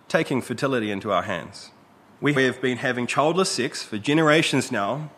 taking 0.08 0.40
fertility 0.42 0.92
into 0.92 1.10
our 1.10 1.22
hands. 1.22 1.70
We 2.20 2.34
have 2.34 2.60
been 2.60 2.78
having 2.78 3.06
childless 3.06 3.50
sex 3.50 3.82
for 3.82 3.98
generations 3.98 4.70
now, 4.70 5.10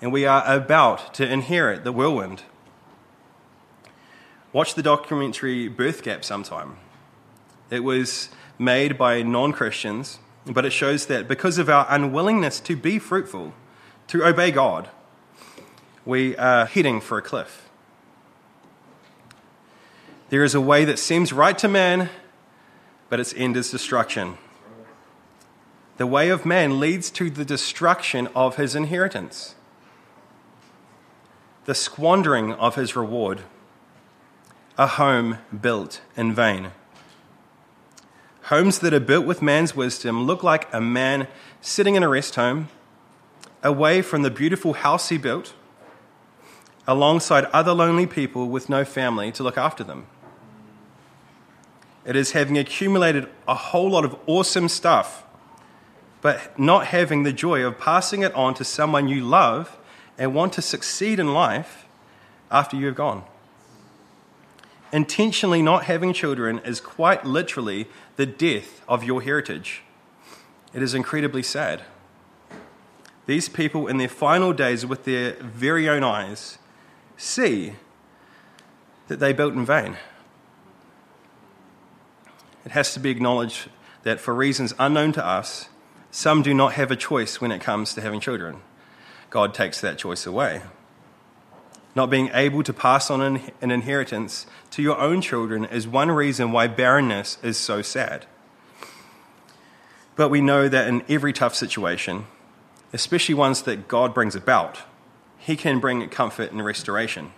and 0.00 0.12
we 0.12 0.26
are 0.26 0.44
about 0.46 1.14
to 1.14 1.30
inherit 1.30 1.84
the 1.84 1.92
whirlwind. 1.92 2.42
Watch 4.52 4.74
the 4.74 4.82
documentary 4.82 5.68
Birth 5.68 6.02
Gap 6.02 6.24
sometime. 6.24 6.76
It 7.70 7.84
was 7.84 8.30
made 8.60 8.98
by 8.98 9.22
non 9.22 9.52
Christians, 9.52 10.18
but 10.46 10.66
it 10.66 10.70
shows 10.70 11.06
that 11.06 11.26
because 11.26 11.56
of 11.56 11.68
our 11.68 11.86
unwillingness 11.88 12.60
to 12.60 12.76
be 12.76 12.98
fruitful, 12.98 13.54
to 14.08 14.24
obey 14.24 14.50
God, 14.50 14.88
we 16.04 16.36
are 16.36 16.66
heading 16.66 17.00
for 17.00 17.16
a 17.16 17.22
cliff. 17.22 17.68
There 20.28 20.44
is 20.44 20.54
a 20.54 20.60
way 20.60 20.84
that 20.84 20.98
seems 20.98 21.32
right 21.32 21.56
to 21.58 21.68
man, 21.68 22.10
but 23.08 23.18
its 23.18 23.34
end 23.34 23.56
is 23.56 23.70
destruction. 23.70 24.36
The 25.96 26.06
way 26.06 26.28
of 26.28 26.46
man 26.46 26.78
leads 26.78 27.10
to 27.12 27.30
the 27.30 27.44
destruction 27.44 28.28
of 28.34 28.56
his 28.56 28.74
inheritance, 28.74 29.54
the 31.64 31.74
squandering 31.74 32.52
of 32.52 32.74
his 32.74 32.94
reward, 32.94 33.40
a 34.78 34.86
home 34.86 35.38
built 35.60 36.00
in 36.16 36.34
vain. 36.34 36.72
Homes 38.50 38.80
that 38.80 38.92
are 38.92 38.98
built 38.98 39.26
with 39.26 39.42
man's 39.42 39.76
wisdom 39.76 40.24
look 40.24 40.42
like 40.42 40.66
a 40.74 40.80
man 40.80 41.28
sitting 41.60 41.94
in 41.94 42.02
a 42.02 42.08
rest 42.08 42.34
home, 42.34 42.68
away 43.62 44.02
from 44.02 44.22
the 44.22 44.30
beautiful 44.30 44.72
house 44.72 45.08
he 45.08 45.18
built, 45.18 45.54
alongside 46.84 47.44
other 47.52 47.72
lonely 47.72 48.08
people 48.08 48.48
with 48.48 48.68
no 48.68 48.84
family 48.84 49.30
to 49.30 49.44
look 49.44 49.56
after 49.56 49.84
them. 49.84 50.04
It 52.04 52.16
is 52.16 52.32
having 52.32 52.58
accumulated 52.58 53.28
a 53.46 53.54
whole 53.54 53.88
lot 53.88 54.04
of 54.04 54.16
awesome 54.26 54.68
stuff, 54.68 55.22
but 56.20 56.58
not 56.58 56.86
having 56.86 57.22
the 57.22 57.32
joy 57.32 57.64
of 57.64 57.78
passing 57.78 58.22
it 58.22 58.34
on 58.34 58.54
to 58.54 58.64
someone 58.64 59.06
you 59.06 59.24
love 59.24 59.78
and 60.18 60.34
want 60.34 60.54
to 60.54 60.62
succeed 60.62 61.20
in 61.20 61.32
life 61.32 61.86
after 62.50 62.76
you 62.76 62.86
have 62.86 62.96
gone. 62.96 63.22
Intentionally 64.92 65.62
not 65.62 65.84
having 65.84 66.12
children 66.12 66.58
is 66.64 66.80
quite 66.80 67.24
literally 67.24 67.86
the 68.20 68.26
death 68.26 68.82
of 68.86 69.02
your 69.02 69.22
heritage. 69.22 69.82
It 70.74 70.82
is 70.82 70.92
incredibly 70.92 71.42
sad. 71.42 71.84
These 73.24 73.48
people, 73.48 73.86
in 73.86 73.96
their 73.96 74.10
final 74.10 74.52
days, 74.52 74.84
with 74.84 75.04
their 75.04 75.36
very 75.40 75.88
own 75.88 76.04
eyes, 76.04 76.58
see 77.16 77.76
that 79.08 79.20
they 79.20 79.32
built 79.32 79.54
in 79.54 79.64
vain. 79.64 79.96
It 82.66 82.72
has 82.72 82.92
to 82.92 83.00
be 83.00 83.08
acknowledged 83.08 83.70
that 84.02 84.20
for 84.20 84.34
reasons 84.34 84.74
unknown 84.78 85.12
to 85.12 85.24
us, 85.24 85.70
some 86.10 86.42
do 86.42 86.52
not 86.52 86.74
have 86.74 86.90
a 86.90 86.96
choice 86.96 87.40
when 87.40 87.50
it 87.50 87.62
comes 87.62 87.94
to 87.94 88.02
having 88.02 88.20
children. 88.20 88.60
God 89.30 89.54
takes 89.54 89.80
that 89.80 89.96
choice 89.96 90.26
away. 90.26 90.60
Not 91.94 92.10
being 92.10 92.30
able 92.32 92.62
to 92.62 92.72
pass 92.72 93.10
on 93.10 93.20
an 93.60 93.70
inheritance 93.70 94.46
to 94.70 94.82
your 94.82 94.98
own 94.98 95.20
children 95.20 95.64
is 95.64 95.88
one 95.88 96.10
reason 96.10 96.52
why 96.52 96.68
barrenness 96.68 97.38
is 97.42 97.56
so 97.56 97.82
sad. 97.82 98.26
But 100.14 100.28
we 100.28 100.40
know 100.40 100.68
that 100.68 100.86
in 100.86 101.02
every 101.08 101.32
tough 101.32 101.54
situation, 101.54 102.26
especially 102.92 103.34
ones 103.34 103.62
that 103.62 103.88
God 103.88 104.14
brings 104.14 104.36
about, 104.36 104.80
He 105.38 105.56
can 105.56 105.80
bring 105.80 106.06
comfort 106.10 106.52
and 106.52 106.64
restoration. 106.64 107.32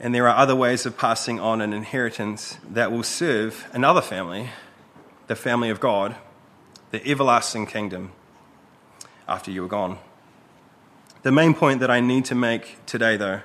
And 0.00 0.14
there 0.14 0.26
are 0.26 0.36
other 0.36 0.56
ways 0.56 0.86
of 0.86 0.96
passing 0.96 1.38
on 1.38 1.60
an 1.60 1.72
inheritance 1.72 2.56
that 2.68 2.90
will 2.90 3.02
serve 3.02 3.68
another 3.72 4.00
family, 4.00 4.48
the 5.26 5.36
family 5.36 5.68
of 5.68 5.78
God, 5.78 6.16
the 6.90 7.06
everlasting 7.06 7.66
kingdom, 7.66 8.12
after 9.28 9.50
you 9.50 9.64
are 9.64 9.68
gone. 9.68 9.98
The 11.22 11.30
main 11.30 11.52
point 11.52 11.80
that 11.80 11.90
I 11.90 12.00
need 12.00 12.24
to 12.24 12.34
make 12.34 12.78
today, 12.86 13.18
though, 13.18 13.42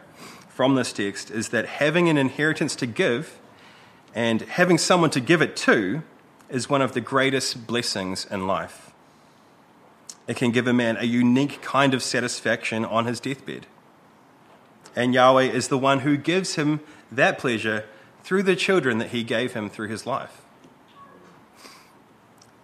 from 0.56 0.76
this 0.76 0.94
text 0.94 1.30
is 1.30 1.50
that 1.50 1.66
having 1.66 2.08
an 2.08 2.18
inheritance 2.18 2.78
to 2.78 2.86
give 2.86 3.38
and 4.14 4.42
having 4.44 4.78
someone 4.78 5.10
to 5.10 5.20
give 5.20 5.42
it 5.42 5.54
to 5.58 6.02
is 6.50 6.70
one 6.70 6.82
of 6.82 6.94
the 6.94 7.02
greatest 7.02 7.68
blessings 7.68 8.26
in 8.32 8.48
life. 8.48 8.94
It 10.30 10.38
can 10.38 10.52
give 10.52 10.66
a 10.66 10.72
man 10.72 10.96
a 10.96 11.04
unique 11.04 11.62
kind 11.62 11.94
of 11.94 12.02
satisfaction 12.02 12.86
on 12.86 13.06
his 13.06 13.20
deathbed. 13.20 13.68
And 14.96 15.14
Yahweh 15.14 15.44
is 15.44 15.68
the 15.68 15.78
one 15.78 16.00
who 16.00 16.16
gives 16.16 16.56
him 16.56 16.80
that 17.12 17.38
pleasure 17.38 17.84
through 18.24 18.44
the 18.44 18.56
children 18.56 18.98
that 19.00 19.10
he 19.10 19.26
gave 19.26 19.56
him 19.56 19.70
through 19.70 19.90
his 19.90 20.06
life. 20.06 20.42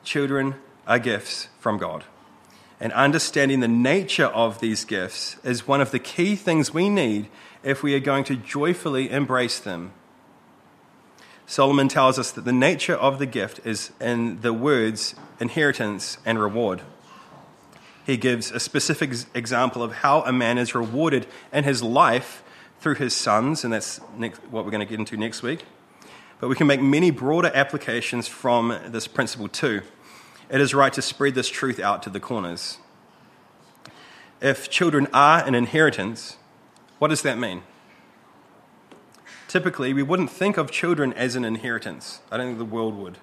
Children 0.06 0.56
are 0.88 0.98
gifts 0.98 1.50
from 1.60 1.78
God. 1.78 2.06
And 2.82 2.92
understanding 2.94 3.60
the 3.60 3.68
nature 3.68 4.26
of 4.26 4.60
these 4.60 4.86
gifts 4.86 5.38
is 5.44 5.68
one 5.68 5.82
of 5.82 5.92
the 5.92 6.00
key 6.00 6.36
things 6.36 6.74
we 6.74 6.90
need 6.90 7.30
if 7.64 7.84
we 7.84 7.94
are 7.94 8.00
going 8.00 8.24
to 8.24 8.36
joyfully 8.36 9.12
embrace 9.12 9.60
them. 9.60 9.94
Solomon 11.46 11.90
tells 11.90 12.18
us 12.18 12.32
that 12.32 12.44
the 12.44 12.52
nature 12.52 12.96
of 12.96 13.20
the 13.20 13.28
gift 13.28 13.60
is 13.64 13.92
in 14.02 14.42
the 14.42 14.52
words 14.52 15.14
inheritance 15.40 16.18
and 16.26 16.40
reward. 16.40 16.82
He 18.04 18.18
gives 18.18 18.50
a 18.50 18.60
specific 18.60 19.14
example 19.36 19.84
of 19.84 19.98
how 19.98 20.22
a 20.22 20.34
man 20.34 20.58
is 20.58 20.74
rewarded 20.74 21.28
in 21.54 21.64
his 21.64 21.84
life 21.84 22.44
through 22.80 22.96
his 22.96 23.14
sons, 23.14 23.64
and 23.64 23.72
that's 23.72 24.00
what 24.50 24.66
we're 24.66 24.72
going 24.72 24.80
to 24.80 24.88
get 24.88 24.98
into 24.98 25.18
next 25.18 25.44
week. 25.44 25.66
But 26.40 26.48
we 26.48 26.56
can 26.56 26.66
make 26.66 26.82
many 26.82 27.12
broader 27.12 27.52
applications 27.54 28.28
from 28.28 28.76
this 28.88 29.08
principle 29.08 29.50
too. 29.50 29.84
It 30.52 30.60
is 30.60 30.74
right 30.74 30.92
to 30.92 31.02
spread 31.02 31.34
this 31.34 31.48
truth 31.48 31.80
out 31.80 32.04
to 32.04 32.10
the 32.10 32.20
corners. 32.20 32.78
If 34.42 34.70
children 34.70 35.08
are 35.14 35.42
an 35.48 35.56
inheritance, 35.56 36.36
what 37.00 37.08
does 37.08 37.22
that 37.22 37.40
mean? 37.40 37.64
Typically, 39.48 39.94
we 39.94 40.04
wouldn't 40.04 40.30
think 40.30 40.58
of 40.58 40.70
children 40.70 41.14
as 41.14 41.38
an 41.38 41.46
inheritance. 41.46 42.20
I 42.30 42.36
don't 42.36 42.48
think 42.48 42.58
the 42.58 42.66
world 42.66 42.98
would. 42.98 43.18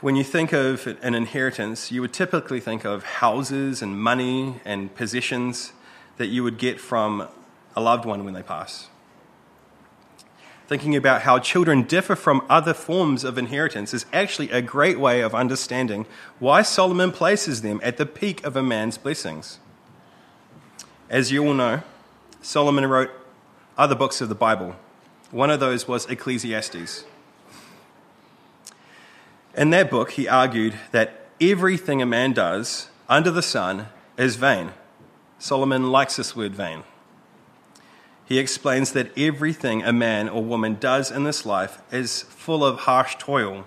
When 0.00 0.14
you 0.14 0.22
think 0.22 0.52
of 0.52 0.86
an 1.02 1.16
inheritance, 1.16 1.90
you 1.90 2.00
would 2.00 2.12
typically 2.12 2.60
think 2.60 2.84
of 2.84 3.02
houses 3.04 3.82
and 3.82 3.98
money 4.00 4.60
and 4.64 4.94
possessions 4.94 5.72
that 6.18 6.26
you 6.26 6.44
would 6.44 6.56
get 6.56 6.80
from 6.80 7.26
a 7.74 7.80
loved 7.80 8.04
one 8.04 8.24
when 8.24 8.34
they 8.34 8.42
pass. 8.44 8.88
Thinking 10.66 10.96
about 10.96 11.22
how 11.22 11.38
children 11.38 11.82
differ 11.82 12.16
from 12.16 12.44
other 12.48 12.72
forms 12.72 13.24
of 13.24 13.36
inheritance 13.36 13.92
is 13.92 14.06
actually 14.12 14.50
a 14.50 14.62
great 14.62 14.98
way 14.98 15.20
of 15.20 15.34
understanding 15.34 16.06
why 16.38 16.62
Solomon 16.62 17.12
places 17.12 17.62
them 17.62 17.80
at 17.82 17.96
the 17.96 18.06
peak 18.06 18.44
of 18.44 18.56
a 18.56 18.62
man's 18.62 18.96
blessings. 18.96 19.58
As 21.10 21.30
you 21.30 21.46
all 21.46 21.54
know, 21.54 21.82
Solomon 22.40 22.86
wrote 22.86 23.10
other 23.76 23.94
books 23.94 24.20
of 24.20 24.28
the 24.28 24.34
Bible. 24.34 24.76
One 25.30 25.50
of 25.50 25.60
those 25.60 25.86
was 25.86 26.06
Ecclesiastes. 26.06 27.04
In 29.56 29.70
that 29.70 29.90
book, 29.90 30.12
he 30.12 30.26
argued 30.26 30.74
that 30.92 31.26
everything 31.40 32.00
a 32.00 32.06
man 32.06 32.32
does 32.32 32.88
under 33.08 33.30
the 33.30 33.42
sun 33.42 33.88
is 34.16 34.36
vain. 34.36 34.72
Solomon 35.38 35.90
likes 35.90 36.16
this 36.16 36.34
word 36.34 36.54
vain. 36.54 36.84
He 38.26 38.38
explains 38.38 38.92
that 38.92 39.16
everything 39.18 39.82
a 39.82 39.92
man 39.92 40.28
or 40.28 40.42
woman 40.42 40.76
does 40.80 41.10
in 41.10 41.24
this 41.24 41.44
life 41.44 41.82
is 41.92 42.22
full 42.22 42.64
of 42.64 42.80
harsh 42.80 43.16
toil. 43.18 43.66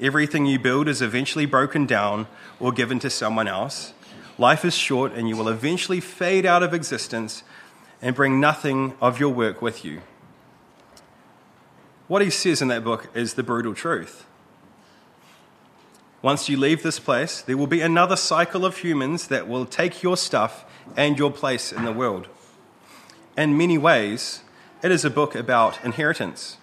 Everything 0.00 0.44
you 0.44 0.58
build 0.58 0.88
is 0.88 1.00
eventually 1.00 1.46
broken 1.46 1.86
down 1.86 2.26
or 2.60 2.72
given 2.72 2.98
to 2.98 3.08
someone 3.08 3.48
else. 3.48 3.94
Life 4.38 4.64
is 4.64 4.74
short 4.74 5.12
and 5.12 5.28
you 5.28 5.36
will 5.36 5.48
eventually 5.48 6.00
fade 6.00 6.44
out 6.44 6.62
of 6.62 6.74
existence 6.74 7.42
and 8.02 8.14
bring 8.14 8.38
nothing 8.38 8.94
of 9.00 9.18
your 9.18 9.30
work 9.30 9.62
with 9.62 9.84
you. 9.84 10.02
What 12.06 12.20
he 12.22 12.30
says 12.30 12.60
in 12.60 12.68
that 12.68 12.84
book 12.84 13.08
is 13.14 13.34
the 13.34 13.42
brutal 13.42 13.74
truth. 13.74 14.26
Once 16.20 16.48
you 16.48 16.56
leave 16.56 16.82
this 16.82 16.98
place, 16.98 17.40
there 17.40 17.56
will 17.56 17.66
be 17.66 17.80
another 17.80 18.16
cycle 18.16 18.64
of 18.64 18.78
humans 18.78 19.28
that 19.28 19.48
will 19.48 19.64
take 19.64 20.02
your 20.02 20.16
stuff 20.16 20.64
and 20.96 21.18
your 21.18 21.30
place 21.30 21.72
in 21.72 21.84
the 21.84 21.92
world. 21.92 22.28
In 23.36 23.58
many 23.58 23.76
ways, 23.76 24.42
it 24.82 24.90
is 24.90 25.04
a 25.04 25.10
book 25.10 25.34
about 25.34 25.84
inheritance. 25.84 26.56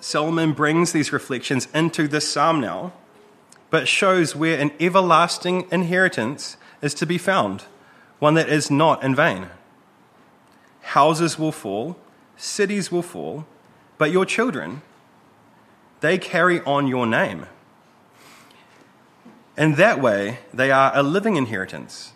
Solomon 0.00 0.52
brings 0.52 0.92
these 0.92 1.12
reflections 1.12 1.68
into 1.74 2.06
this 2.06 2.28
psalm 2.28 2.60
now, 2.60 2.92
but 3.70 3.88
shows 3.88 4.36
where 4.36 4.60
an 4.60 4.70
everlasting 4.78 5.66
inheritance 5.70 6.58
is 6.82 6.92
to 6.94 7.06
be 7.06 7.16
found, 7.16 7.64
one 8.18 8.34
that 8.34 8.50
is 8.50 8.70
not 8.70 9.02
in 9.02 9.14
vain. 9.14 9.48
Houses 10.82 11.38
will 11.38 11.52
fall, 11.52 11.96
cities 12.36 12.92
will 12.92 13.02
fall, 13.02 13.46
but 13.96 14.10
your 14.10 14.26
children, 14.26 14.82
they 16.00 16.18
carry 16.18 16.60
on 16.60 16.86
your 16.86 17.06
name. 17.06 17.46
In 19.56 19.76
that 19.76 20.00
way, 20.00 20.40
they 20.52 20.70
are 20.70 20.92
a 20.94 21.02
living 21.02 21.36
inheritance. 21.36 22.13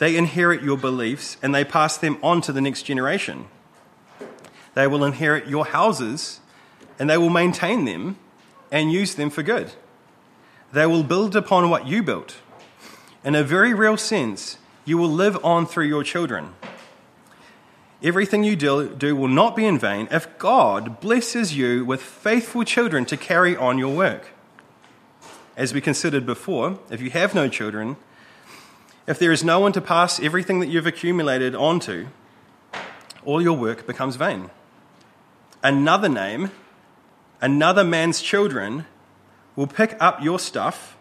They 0.00 0.16
inherit 0.16 0.62
your 0.62 0.78
beliefs 0.78 1.36
and 1.42 1.54
they 1.54 1.62
pass 1.62 1.98
them 1.98 2.18
on 2.22 2.40
to 2.42 2.52
the 2.52 2.62
next 2.62 2.84
generation. 2.84 3.48
They 4.72 4.86
will 4.86 5.04
inherit 5.04 5.46
your 5.46 5.66
houses 5.66 6.40
and 6.98 7.08
they 7.08 7.18
will 7.18 7.28
maintain 7.28 7.84
them 7.84 8.16
and 8.72 8.90
use 8.90 9.14
them 9.14 9.28
for 9.28 9.42
good. 9.42 9.72
They 10.72 10.86
will 10.86 11.02
build 11.02 11.36
upon 11.36 11.68
what 11.68 11.86
you 11.86 12.02
built. 12.02 12.36
In 13.22 13.34
a 13.34 13.44
very 13.44 13.74
real 13.74 13.98
sense, 13.98 14.56
you 14.86 14.96
will 14.96 15.10
live 15.10 15.38
on 15.44 15.66
through 15.66 15.86
your 15.86 16.02
children. 16.02 16.54
Everything 18.02 18.42
you 18.42 18.56
do, 18.56 19.14
will 19.14 19.28
not 19.28 19.54
be 19.54 19.66
in 19.66 19.78
vain 19.78 20.08
if 20.10 20.38
God 20.38 20.98
blesses 21.00 21.54
you 21.54 21.84
with 21.84 22.00
faithful 22.00 22.64
children 22.64 23.04
to 23.04 23.18
carry 23.18 23.54
on 23.54 23.76
your 23.76 23.94
work. 23.94 24.30
As 25.58 25.74
we 25.74 25.82
considered 25.82 26.24
before, 26.24 26.78
if 26.88 27.02
you 27.02 27.10
have 27.10 27.34
no 27.34 27.48
children, 27.48 27.98
if 29.06 29.18
there 29.18 29.32
is 29.32 29.42
no 29.42 29.60
one 29.60 29.72
to 29.72 29.80
pass 29.80 30.20
everything 30.20 30.60
that 30.60 30.68
you've 30.68 30.86
accumulated 30.86 31.54
onto, 31.54 32.08
all 33.24 33.42
your 33.42 33.56
work 33.56 33.86
becomes 33.86 34.16
vain. 34.16 34.50
Another 35.62 36.08
name, 36.08 36.50
another 37.40 37.84
man's 37.84 38.22
children, 38.22 38.86
will 39.56 39.66
pick 39.66 39.96
up 40.00 40.22
your 40.22 40.38
stuff 40.38 40.96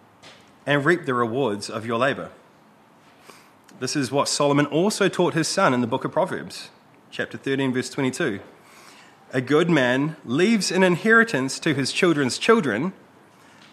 and 0.65 0.85
reap 0.85 1.05
the 1.05 1.13
rewards 1.13 1.69
of 1.69 1.85
your 1.85 1.97
labor. 1.97 2.29
This 3.79 3.95
is 3.95 4.11
what 4.11 4.27
Solomon 4.27 4.65
also 4.65 5.07
taught 5.07 5.33
his 5.33 5.47
son 5.47 5.73
in 5.73 5.81
the 5.81 5.87
book 5.87 6.03
of 6.03 6.11
Proverbs 6.11 6.69
chapter 7.11 7.37
13, 7.37 7.73
verse 7.73 7.89
22. 7.89 8.39
A 9.33 9.41
good 9.41 9.69
man 9.69 10.15
leaves 10.25 10.71
an 10.71 10.83
inheritance 10.83 11.59
to 11.59 11.73
his 11.73 11.91
children's 11.91 12.37
children, 12.37 12.93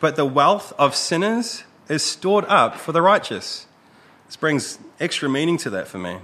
but 0.01 0.17
the 0.17 0.25
wealth 0.25 0.73
of 0.79 0.95
sinners 0.95 1.65
is 1.89 2.03
stored 2.03 2.45
up 2.47 2.77
for 2.77 2.93
the 2.93 3.03
righteous. 3.03 3.67
This 4.27 4.37
brings 4.37 4.79
extra 4.99 5.29
meaning 5.29 5.57
to 5.59 5.71
that 5.71 5.89
for 5.89 5.99
me. 5.99 6.19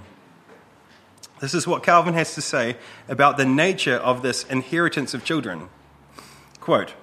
This 1.39 1.53
is 1.53 1.67
what 1.67 1.83
Calvin 1.83 2.13
has 2.13 2.35
to 2.35 2.41
say 2.41 2.77
about 3.09 3.37
the 3.37 3.45
nature 3.45 3.95
of 3.95 4.21
this 4.21 4.43
inheritance 4.45 5.13
of 5.13 5.25
children. 5.25 5.69
Quote 6.59 6.93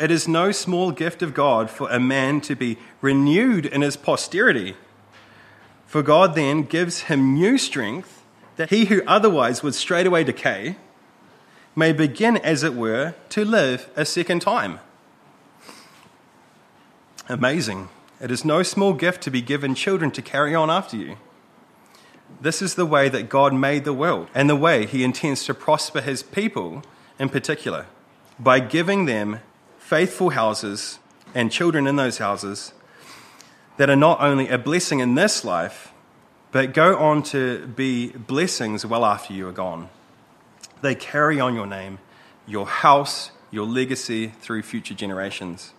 It 0.00 0.10
is 0.10 0.26
no 0.26 0.50
small 0.50 0.90
gift 0.90 1.22
of 1.22 1.34
God 1.34 1.70
for 1.70 1.88
a 1.90 2.00
man 2.00 2.40
to 2.42 2.56
be 2.56 2.78
renewed 3.00 3.66
in 3.66 3.82
his 3.82 3.96
posterity, 3.96 4.76
for 5.86 6.02
God 6.02 6.34
then 6.34 6.62
gives 6.62 7.02
him 7.02 7.34
new 7.34 7.58
strength 7.58 8.24
that 8.56 8.70
he 8.70 8.86
who 8.86 9.02
otherwise 9.06 9.62
would 9.62 9.74
straightway 9.74 10.24
decay 10.24 10.76
may 11.76 11.92
begin, 11.92 12.38
as 12.38 12.62
it 12.62 12.74
were, 12.74 13.14
to 13.28 13.44
live 13.44 13.90
a 13.94 14.04
second 14.04 14.40
time. 14.40 14.80
Amazing. 17.28 17.88
It 18.20 18.30
is 18.30 18.44
no 18.44 18.62
small 18.62 18.94
gift 18.94 19.22
to 19.22 19.30
be 19.30 19.42
given 19.42 19.74
children 19.74 20.10
to 20.12 20.22
carry 20.22 20.54
on 20.54 20.70
after 20.70 20.96
you. 20.96 21.16
This 22.40 22.62
is 22.62 22.74
the 22.74 22.86
way 22.86 23.08
that 23.08 23.28
God 23.28 23.54
made 23.54 23.84
the 23.84 23.92
world 23.92 24.28
and 24.34 24.48
the 24.48 24.56
way 24.56 24.86
he 24.86 25.04
intends 25.04 25.44
to 25.44 25.54
prosper 25.54 26.00
his 26.00 26.22
people 26.22 26.82
in 27.18 27.28
particular 27.28 27.86
by 28.38 28.60
giving 28.60 29.04
them 29.04 29.40
faithful 29.78 30.30
houses 30.30 30.98
and 31.34 31.52
children 31.52 31.86
in 31.86 31.96
those 31.96 32.18
houses 32.18 32.72
that 33.76 33.90
are 33.90 33.96
not 33.96 34.20
only 34.20 34.48
a 34.48 34.58
blessing 34.58 35.00
in 35.00 35.14
this 35.14 35.44
life, 35.44 35.92
but 36.52 36.72
go 36.72 36.96
on 36.96 37.22
to 37.22 37.66
be 37.66 38.08
blessings 38.08 38.86
well 38.86 39.04
after 39.04 39.34
you 39.34 39.46
are 39.46 39.52
gone. 39.52 39.90
They 40.80 40.94
carry 40.94 41.38
on 41.38 41.54
your 41.54 41.66
name, 41.66 41.98
your 42.46 42.66
house, 42.66 43.30
your 43.50 43.66
legacy 43.66 44.28
through 44.40 44.62
future 44.62 44.94
generations. 44.94 45.72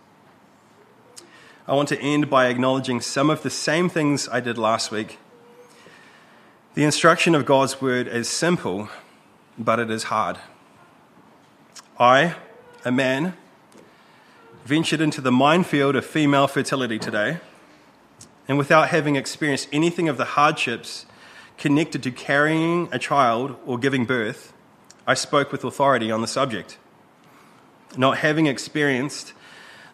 I 1.70 1.76
want 1.76 1.90
to 1.90 2.00
end 2.00 2.30
by 2.30 2.48
acknowledging 2.48 3.02
some 3.02 3.30
of 3.30 3.44
the 3.44 3.50
same 3.50 3.90
things 3.90 4.30
I 4.30 4.40
did 4.40 4.58
last 4.58 4.90
week. 4.90 5.18
The 6.76 6.86
instruction 6.86 7.36
of 7.36 7.46
God's 7.46 7.82
word 7.82 8.08
is 8.08 8.30
simple, 8.30 8.88
but 9.58 9.78
it 9.78 9.92
is 9.92 10.04
hard. 10.04 10.38
I, 12.00 12.36
a 12.86 12.92
man, 12.92 13.34
ventured 14.64 15.02
into 15.02 15.20
the 15.20 15.32
minefield 15.32 15.98
of 15.98 16.06
female 16.06 16.48
fertility 16.48 17.00
today 17.00 17.40
and 18.48 18.58
without 18.58 18.88
having 18.88 19.18
experienced 19.18 19.68
anything 19.74 20.08
of 20.08 20.16
the 20.16 20.24
hardships 20.24 21.06
connected 21.58 22.02
to 22.04 22.12
carrying 22.12 22.88
a 22.94 23.00
child 23.00 23.58
or 23.66 23.78
giving 23.78 24.06
birth, 24.06 24.54
I 25.06 25.16
spoke 25.16 25.52
with 25.52 25.66
authority 25.66 26.12
on 26.12 26.22
the 26.22 26.28
subject. 26.28 26.78
Not 27.98 28.20
having 28.20 28.46
experienced 28.46 29.34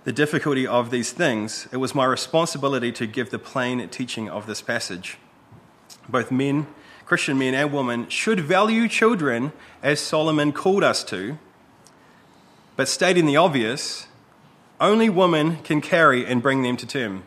the 0.03 0.11
difficulty 0.11 0.67
of 0.67 0.91
these 0.91 1.11
things, 1.11 1.67
it 1.71 1.77
was 1.77 1.95
my 1.95 2.05
responsibility 2.05 2.91
to 2.91 3.07
give 3.07 3.29
the 3.29 3.39
plain 3.39 3.87
teaching 3.89 4.29
of 4.29 4.47
this 4.47 4.61
passage. 4.61 5.17
Both 6.09 6.31
men, 6.31 6.67
Christian 7.05 7.37
men 7.37 7.53
and 7.53 7.71
women, 7.71 8.09
should 8.09 8.41
value 8.41 8.87
children 8.87 9.53
as 9.81 9.99
Solomon 9.99 10.51
called 10.51 10.83
us 10.83 11.03
to, 11.05 11.37
but 12.75 12.87
stating 12.87 13.25
the 13.25 13.37
obvious, 13.37 14.07
only 14.81 15.09
women 15.09 15.57
can 15.57 15.79
carry 15.79 16.25
and 16.25 16.41
bring 16.41 16.63
them 16.63 16.75
to 16.77 16.87
term. 16.87 17.23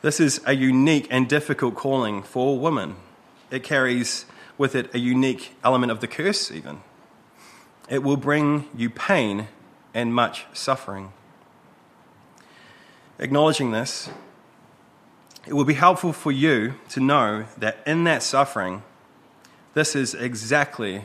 This 0.00 0.20
is 0.20 0.40
a 0.46 0.54
unique 0.54 1.06
and 1.10 1.28
difficult 1.28 1.74
calling 1.74 2.22
for 2.22 2.58
women. 2.58 2.96
It 3.50 3.62
carries 3.62 4.24
with 4.56 4.74
it 4.74 4.94
a 4.94 4.98
unique 4.98 5.54
element 5.62 5.92
of 5.92 6.00
the 6.00 6.06
curse, 6.06 6.50
even. 6.50 6.80
It 7.90 8.02
will 8.02 8.16
bring 8.16 8.68
you 8.74 8.88
pain 8.88 9.48
and 9.94 10.14
much 10.14 10.46
suffering. 10.52 11.12
Acknowledging 13.18 13.70
this, 13.70 14.08
it 15.46 15.54
will 15.54 15.64
be 15.64 15.74
helpful 15.74 16.12
for 16.12 16.32
you 16.32 16.74
to 16.90 17.00
know 17.00 17.44
that 17.58 17.78
in 17.86 18.04
that 18.04 18.22
suffering, 18.22 18.82
this 19.74 19.96
is 19.96 20.14
exactly 20.14 21.04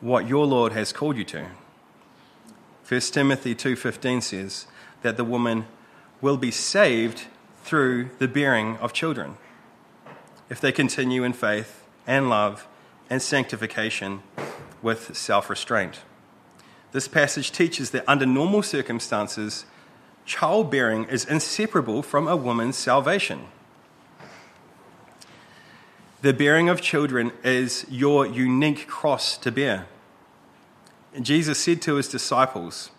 what 0.00 0.28
your 0.28 0.46
Lord 0.46 0.72
has 0.72 0.92
called 0.92 1.16
you 1.16 1.24
to. 1.24 1.46
1 2.86 3.12
Timothy 3.12 3.54
2:15 3.54 4.20
says 4.20 4.66
that 5.02 5.16
the 5.16 5.24
woman 5.24 5.66
will 6.20 6.36
be 6.36 6.50
saved 6.50 7.24
through 7.62 8.10
the 8.18 8.28
bearing 8.28 8.76
of 8.78 8.92
children, 8.92 9.38
if 10.50 10.60
they 10.60 10.72
continue 10.72 11.24
in 11.24 11.32
faith 11.32 11.84
and 12.06 12.28
love 12.28 12.66
and 13.08 13.22
sanctification 13.22 14.22
with 14.82 15.16
self 15.16 15.48
restraint. 15.48 16.00
This 16.94 17.08
passage 17.08 17.50
teaches 17.50 17.90
that 17.90 18.04
under 18.06 18.24
normal 18.24 18.62
circumstances, 18.62 19.64
childbearing 20.26 21.06
is 21.06 21.24
inseparable 21.24 22.04
from 22.04 22.28
a 22.28 22.36
woman's 22.36 22.76
salvation. 22.76 23.46
The 26.22 26.32
bearing 26.32 26.68
of 26.68 26.80
children 26.80 27.32
is 27.42 27.84
your 27.90 28.24
unique 28.24 28.86
cross 28.86 29.36
to 29.38 29.50
bear. 29.50 29.86
Jesus 31.20 31.58
said 31.58 31.82
to 31.82 31.96
his 31.96 32.06
disciples, 32.06 32.92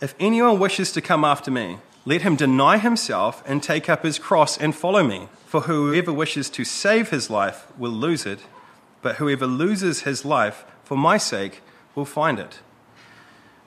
If 0.00 0.14
anyone 0.18 0.58
wishes 0.58 0.90
to 0.92 1.02
come 1.02 1.22
after 1.22 1.50
me, 1.50 1.80
let 2.06 2.22
him 2.22 2.34
deny 2.34 2.78
himself 2.78 3.42
and 3.46 3.62
take 3.62 3.90
up 3.90 4.04
his 4.04 4.18
cross 4.18 4.56
and 4.56 4.74
follow 4.74 5.04
me. 5.04 5.28
For 5.44 5.60
whoever 5.60 6.14
wishes 6.14 6.48
to 6.48 6.64
save 6.64 7.10
his 7.10 7.28
life 7.28 7.66
will 7.76 7.90
lose 7.90 8.24
it, 8.24 8.38
but 9.02 9.16
whoever 9.16 9.46
loses 9.46 10.00
his 10.00 10.24
life 10.24 10.64
for 10.82 10.96
my 10.96 11.18
sake 11.18 11.60
will 11.94 12.06
find 12.06 12.38
it. 12.38 12.60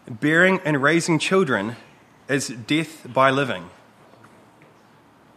Bearing 0.07 0.59
and 0.63 0.83
raising 0.83 1.17
children 1.17 1.75
is 2.27 2.49
death 2.49 3.11
by 3.11 3.31
living. 3.31 3.69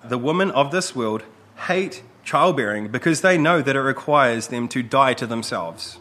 The 0.05 0.19
women 0.19 0.51
of 0.51 0.71
this 0.71 0.95
world 0.95 1.23
hate 1.67 2.03
childbearing 2.23 2.89
because 2.89 3.23
they 3.23 3.39
know 3.39 3.63
that 3.63 3.77
it 3.77 3.81
requires 3.81 4.49
them 4.49 4.69
to 4.69 4.83
die 4.83 5.15
to 5.15 5.27
themselves. 5.27 5.99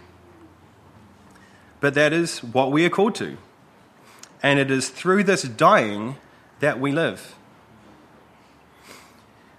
But 1.79 1.93
that 1.93 2.11
is 2.11 2.43
what 2.43 2.71
we 2.71 2.85
are 2.85 2.89
called 2.89 3.15
to. 3.15 3.37
And 4.43 4.59
it 4.59 4.69
is 4.69 4.89
through 4.89 5.23
this 5.23 5.43
dying 5.43 6.17
that 6.59 6.79
we 6.79 6.91
live. 6.91 7.35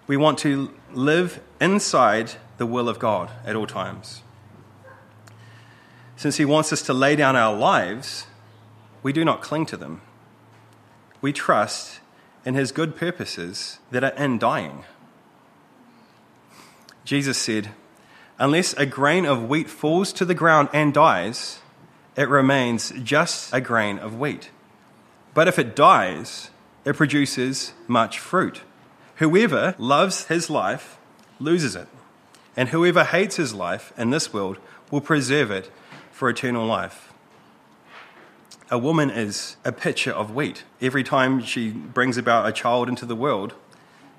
We 0.06 0.16
want 0.16 0.38
to 0.40 0.74
live 0.92 1.40
inside 1.60 2.32
the 2.58 2.66
will 2.66 2.88
of 2.88 2.98
God 2.98 3.30
at 3.44 3.56
all 3.56 3.66
times. 3.66 4.22
Since 6.16 6.36
He 6.36 6.44
wants 6.44 6.72
us 6.72 6.82
to 6.82 6.92
lay 6.92 7.16
down 7.16 7.36
our 7.36 7.56
lives, 7.56 8.26
we 9.02 9.12
do 9.12 9.24
not 9.24 9.42
cling 9.42 9.66
to 9.66 9.76
them. 9.76 10.00
We 11.20 11.32
trust 11.32 12.00
in 12.44 12.54
His 12.54 12.72
good 12.72 12.96
purposes 12.96 13.78
that 13.90 14.04
are 14.04 14.12
in 14.12 14.38
dying. 14.38 14.84
Jesus 17.04 17.38
said, 17.38 17.70
Unless 18.38 18.74
a 18.74 18.86
grain 18.86 19.26
of 19.26 19.48
wheat 19.48 19.68
falls 19.68 20.12
to 20.12 20.24
the 20.24 20.34
ground 20.34 20.68
and 20.72 20.94
dies, 20.94 21.58
it 22.16 22.28
remains 22.28 22.92
just 23.02 23.52
a 23.52 23.60
grain 23.60 23.98
of 23.98 24.18
wheat. 24.18 24.50
But 25.34 25.48
if 25.48 25.58
it 25.58 25.74
dies, 25.74 26.50
it 26.84 26.96
produces 26.96 27.72
much 27.86 28.18
fruit. 28.18 28.62
Whoever 29.16 29.74
loves 29.78 30.26
his 30.26 30.48
life 30.48 30.98
loses 31.40 31.74
it, 31.74 31.88
and 32.56 32.68
whoever 32.68 33.04
hates 33.04 33.36
his 33.36 33.54
life 33.54 33.92
in 33.96 34.10
this 34.10 34.32
world 34.32 34.58
will 34.90 35.00
preserve 35.00 35.50
it 35.50 35.70
for 36.10 36.28
eternal 36.28 36.66
life. 36.66 37.07
A 38.70 38.78
woman 38.78 39.08
is 39.08 39.56
a 39.64 39.72
pitcher 39.72 40.12
of 40.12 40.34
wheat. 40.34 40.64
Every 40.80 41.02
time 41.02 41.42
she 41.42 41.70
brings 41.70 42.18
about 42.18 42.46
a 42.46 42.52
child 42.52 42.88
into 42.88 43.06
the 43.06 43.16
world, 43.16 43.54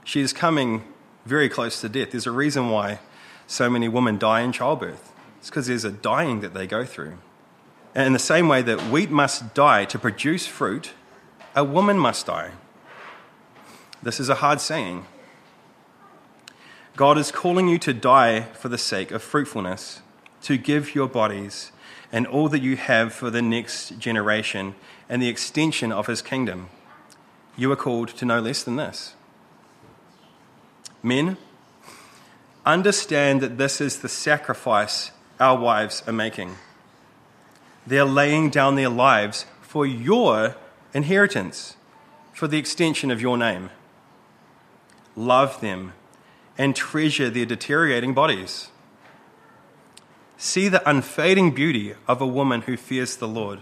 she 0.04 0.22
is 0.22 0.34
coming 0.34 0.84
very 1.26 1.50
close 1.50 1.80
to 1.82 1.90
death. 1.90 2.12
There's 2.12 2.26
a 2.26 2.32
reason 2.32 2.70
why 2.70 3.00
so 3.46 3.70
many 3.70 3.88
women 3.88 4.18
die 4.18 4.42
in 4.42 4.52
childbirth. 4.52 5.14
It's 5.38 5.50
because 5.50 5.68
there's 5.68 5.86
a 5.86 5.92
dying 5.92 6.42
that 6.42 6.56
they 6.56 6.66
go 6.66 6.84
through. 6.84 7.20
And 7.94 8.08
in 8.08 8.14
the 8.14 8.20
same 8.20 8.48
way 8.48 8.64
that 8.64 8.82
wheat 8.90 9.12
must 9.12 9.54
die 9.54 9.86
to 9.86 10.00
produce 10.00 10.48
fruit, 10.48 10.94
a 11.56 11.64
woman 11.64 12.00
must 12.00 12.26
die. 12.26 12.52
This 14.02 14.20
is 14.20 14.30
a 14.30 14.36
hard 14.36 14.62
saying. 14.62 15.06
God 16.96 17.18
is 17.18 17.32
calling 17.32 17.68
you 17.68 17.78
to 17.80 17.94
die 17.94 18.42
for 18.42 18.68
the 18.68 18.78
sake 18.78 19.12
of 19.12 19.22
fruitfulness, 19.22 20.02
to 20.42 20.58
give 20.58 20.96
your 20.96 21.08
bodies 21.08 21.72
and 22.12 22.26
all 22.28 22.50
that 22.50 22.62
you 22.62 22.76
have 22.76 23.14
for 23.14 23.30
the 23.30 23.42
next 23.42 24.00
generation 24.00 24.76
and 25.08 25.22
the 25.22 25.28
extension 25.28 25.92
of 25.92 26.08
his 26.08 26.22
kingdom. 26.22 26.70
You 27.58 27.72
are 27.72 27.76
called 27.76 28.10
to 28.10 28.26
no 28.26 28.40
less 28.40 28.64
than 28.64 28.78
this. 28.78 29.14
Men, 31.04 31.38
understand 32.66 33.42
that 33.42 33.58
this 33.58 33.80
is 33.80 34.00
the 34.00 34.10
sacrifice 34.10 35.12
our 35.40 35.58
wives 35.58 36.04
are 36.08 36.14
making. 36.14 36.56
They're 37.88 38.06
laying 38.06 38.50
down 38.50 38.76
their 38.76 38.90
lives 38.90 39.46
for 39.62 39.86
your 39.86 40.56
inheritance, 40.94 41.76
for 42.34 42.48
the 42.48 42.58
extension 42.58 43.12
of 43.12 43.22
your 43.22 43.38
name. 43.38 43.70
Love 45.16 45.62
them 45.62 45.94
and 46.58 46.76
treasure 46.76 47.30
their 47.30 47.46
deteriorating 47.46 48.14
bodies. 48.14 48.70
See 50.40 50.68
the 50.70 50.88
unfading 50.90 51.52
beauty 51.52 51.94
of 52.08 52.20
a 52.20 52.26
woman 52.26 52.62
who 52.62 52.78
fears 52.78 53.16
the 53.16 53.28
Lord. 53.28 53.60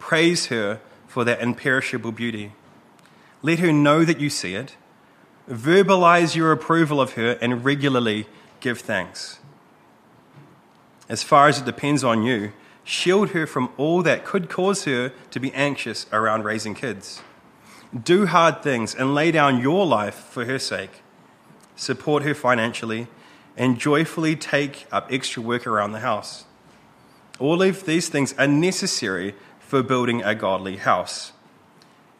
Praise 0.00 0.46
her 0.46 0.80
for 1.06 1.22
that 1.22 1.40
imperishable 1.40 2.10
beauty. 2.10 2.52
Let 3.42 3.60
her 3.60 3.72
know 3.72 4.04
that 4.04 4.18
you 4.18 4.30
see 4.30 4.56
it 4.56 4.74
verbalize 5.50 6.36
your 6.36 6.52
approval 6.52 7.00
of 7.00 7.14
her, 7.14 7.32
and 7.40 7.64
regularly 7.64 8.26
give 8.60 8.80
thanks. 8.80 9.40
As 11.08 11.22
far 11.22 11.48
as 11.48 11.58
it 11.58 11.64
depends 11.64 12.04
on 12.04 12.22
you, 12.22 12.52
shield 12.84 13.30
her 13.30 13.46
from 13.46 13.70
all 13.76 14.02
that 14.02 14.24
could 14.24 14.48
cause 14.48 14.84
her 14.84 15.12
to 15.30 15.40
be 15.40 15.52
anxious 15.52 16.06
around 16.12 16.44
raising 16.44 16.74
kids. 16.74 17.22
Do 18.04 18.26
hard 18.26 18.62
things 18.62 18.94
and 18.94 19.14
lay 19.14 19.32
down 19.32 19.60
your 19.60 19.84
life 19.84 20.14
for 20.14 20.44
her 20.44 20.58
sake. 20.58 21.02
Support 21.74 22.22
her 22.22 22.34
financially 22.34 23.08
and 23.56 23.78
joyfully 23.78 24.36
take 24.36 24.86
up 24.90 25.08
extra 25.10 25.42
work 25.42 25.66
around 25.66 25.92
the 25.92 26.00
house. 26.00 26.44
All 27.38 27.62
of 27.62 27.86
these 27.86 28.08
things 28.08 28.34
are 28.38 28.46
necessary 28.46 29.34
for 29.60 29.82
building 29.82 30.22
a 30.22 30.34
godly 30.34 30.76
house. 30.76 31.32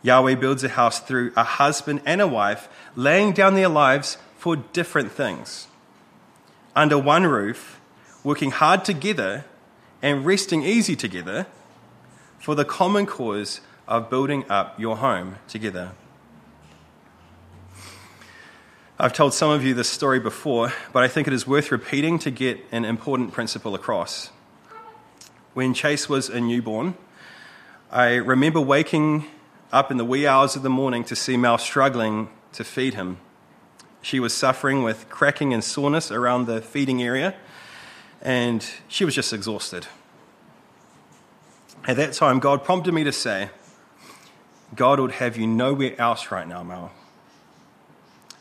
Yahweh 0.03 0.35
builds 0.37 0.65
a 0.65 0.71
house 0.71 1.01
through 1.01 1.33
a 1.37 1.45
husband 1.45 2.01
and 2.07 2.21
a 2.21 2.27
wife 2.27 2.69
laying 2.97 3.33
down 3.33 3.55
their 3.55 3.69
lives 3.69 4.17
for 4.39 4.57
different 4.57 5.13
things. 5.13 5.67
Under 6.75 6.97
one 6.97 7.27
roof, 7.27 7.81
working 8.25 8.51
hard 8.51 8.85
together 8.85 9.45
and 10.01 10.25
resting 10.25 10.63
easy 10.63 10.97
together 10.97 11.47
for 12.39 12.55
the 12.55 12.65
common 12.65 13.05
cause 13.05 13.61
of 13.87 14.09
building 14.09 14.49
up 14.49 14.81
your 14.81 14.97
home 14.97 15.37
together. 15.49 15.93
I've 19.03 19.15
told 19.15 19.33
some 19.33 19.51
of 19.51 19.65
you 19.65 19.73
this 19.73 19.89
story 19.89 20.21
before, 20.21 20.75
but 20.93 21.03
I 21.03 21.09
think 21.09 21.27
it 21.27 21.33
is 21.33 21.47
worth 21.47 21.73
repeating 21.73 22.19
to 22.19 22.31
get 22.31 22.61
an 22.71 22.85
important 22.85 23.33
principle 23.33 23.75
across. 23.75 24.29
When 25.55 25.73
Chase 25.73 26.07
was 26.07 26.29
a 26.29 26.39
newborn, 26.39 26.99
I 27.91 28.17
remember 28.17 28.61
waking 28.61 29.25
up 29.73 29.91
in 29.91 29.97
the 29.97 30.05
wee 30.05 30.27
hours 30.27 30.55
of 30.55 30.63
the 30.63 30.69
morning 30.69 31.03
to 31.05 31.17
see 31.17 31.39
Mel 31.39 31.57
struggling 31.57 32.29
to 32.53 32.63
feed 32.63 32.93
him. 32.93 33.17
She 34.03 34.21
was 34.21 34.35
suffering 34.35 34.83
with 34.83 35.09
cracking 35.09 35.55
and 35.55 35.65
soreness 35.65 36.11
around 36.11 36.45
the 36.45 36.61
feeding 36.61 37.03
area, 37.03 37.35
and 38.21 38.63
she 38.87 39.07
was 39.07 39.15
just 39.15 39.33
exhausted. 39.33 39.87
At 41.87 41.97
that 41.97 42.13
time, 42.13 42.39
God 42.39 42.65
prompted 42.65 42.93
me 42.93 43.05
to 43.05 43.13
say, 43.13 43.49
God 44.77 45.01
would 45.01 45.13
have 45.13 45.39
you 45.39 45.47
nowhere 45.47 45.99
else 45.99 46.31
right 46.31 46.47
now, 46.47 46.63
Mel. 46.63 46.93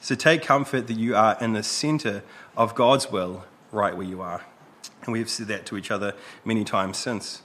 So 0.10 0.16
take 0.16 0.42
comfort 0.42 0.88
that 0.88 0.98
you 0.98 1.16
are 1.16 1.38
in 1.40 1.54
the 1.54 1.62
center 1.62 2.24
of 2.58 2.74
God's 2.74 3.12
will 3.12 3.46
right 3.72 3.96
where 3.96 4.08
you 4.08 4.22
are. 4.22 4.44
And 5.04 5.14
we've 5.14 5.30
said 5.30 5.46
that 5.50 5.68
to 5.68 5.78
each 5.78 5.92
other 5.92 6.16
many 6.44 6.64
times 6.64 6.98
since. 6.98 7.44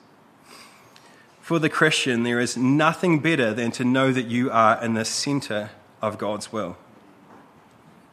For 1.43 1.59
the 1.59 1.69
Christian, 1.69 2.23
there 2.23 2.41
is 2.41 2.57
nothing 2.57 3.19
better 3.19 3.53
than 3.53 3.71
to 3.73 3.85
know 3.85 4.13
that 4.13 4.29
you 4.29 4.51
are 4.51 4.83
in 4.83 4.95
the 4.95 5.05
center 5.05 5.73
of 6.01 6.17
God's 6.17 6.55
will. 6.55 6.79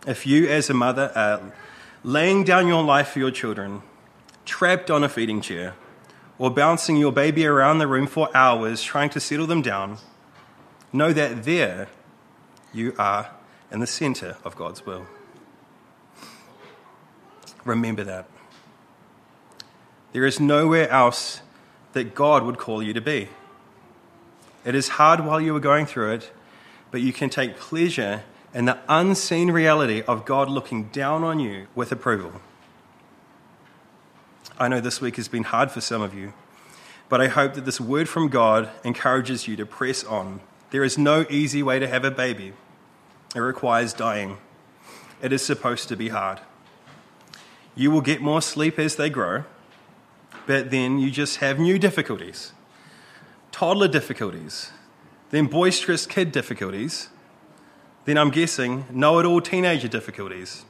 If 0.05 0.27
you, 0.27 0.49
as 0.49 0.69
a 0.69 0.73
mother, 0.73 1.13
are 1.15 1.53
laying 2.03 2.43
down 2.43 2.67
your 2.67 2.83
life 2.83 3.11
for 3.11 3.19
your 3.19 3.31
children, 3.31 3.81
trapped 4.43 4.91
on 4.91 5.01
a 5.01 5.07
feeding 5.07 5.39
chair, 5.39 5.75
or 6.37 6.49
bouncing 6.49 6.97
your 6.97 7.13
baby 7.13 7.45
around 7.45 7.77
the 7.77 7.87
room 7.87 8.05
for 8.05 8.27
hours 8.35 8.83
trying 8.83 9.11
to 9.11 9.21
settle 9.21 9.47
them 9.47 9.61
down, 9.61 9.97
know 10.91 11.13
that 11.13 11.45
there 11.45 11.87
you 12.73 12.93
are 12.99 13.29
in 13.71 13.79
the 13.79 13.87
center 13.87 14.37
of 14.43 14.55
God's 14.55 14.85
will. 14.85 15.07
Remember 17.63 18.03
that. 18.03 18.27
There 20.13 20.25
is 20.25 20.39
nowhere 20.39 20.89
else 20.89 21.41
that 21.93 22.15
God 22.15 22.43
would 22.43 22.57
call 22.57 22.83
you 22.83 22.93
to 22.93 23.01
be. 23.01 23.29
It 24.65 24.75
is 24.75 24.89
hard 24.89 25.21
while 25.21 25.39
you 25.39 25.55
are 25.55 25.61
going 25.61 25.85
through 25.85 26.11
it, 26.13 26.31
but 26.91 27.01
you 27.01 27.13
can 27.13 27.29
take 27.29 27.57
pleasure 27.57 28.23
in 28.53 28.65
the 28.65 28.77
unseen 28.89 29.51
reality 29.51 30.03
of 30.07 30.25
God 30.25 30.49
looking 30.49 30.85
down 30.89 31.23
on 31.23 31.39
you 31.39 31.67
with 31.73 31.91
approval. 31.91 32.41
I 34.59 34.67
know 34.67 34.81
this 34.81 35.01
week 35.01 35.15
has 35.15 35.27
been 35.27 35.43
hard 35.43 35.71
for 35.71 35.81
some 35.81 36.01
of 36.01 36.13
you, 36.13 36.33
but 37.09 37.21
I 37.21 37.27
hope 37.27 37.53
that 37.53 37.65
this 37.65 37.79
word 37.79 38.09
from 38.09 38.27
God 38.27 38.69
encourages 38.83 39.47
you 39.47 39.55
to 39.55 39.65
press 39.65 40.03
on. 40.03 40.41
There 40.71 40.83
is 40.83 40.97
no 40.97 41.25
easy 41.29 41.63
way 41.63 41.79
to 41.79 41.87
have 41.87 42.05
a 42.05 42.11
baby, 42.11 42.53
it 43.35 43.39
requires 43.39 43.93
dying. 43.93 44.37
It 45.21 45.31
is 45.31 45.43
supposed 45.43 45.87
to 45.89 45.95
be 45.95 46.09
hard. 46.09 46.39
You 47.75 47.91
will 47.91 48.01
get 48.01 48.21
more 48.21 48.41
sleep 48.41 48.77
as 48.79 48.95
they 48.95 49.09
grow 49.09 49.45
but 50.45 50.71
then 50.71 50.99
you 50.99 51.11
just 51.11 51.37
have 51.37 51.59
new 51.59 51.79
difficulties 51.79 52.53
toddler 53.51 53.87
difficulties, 53.87 54.71
then 55.29 55.45
boisterous 55.45 56.05
kid 56.05 56.31
difficulties, 56.31 57.09
then 58.05 58.17
I'm 58.17 58.31
guessing 58.31 58.85
know 58.89 59.19
it 59.19 59.25
all 59.25 59.41
teenager 59.41 59.89
difficulties. 59.89 60.63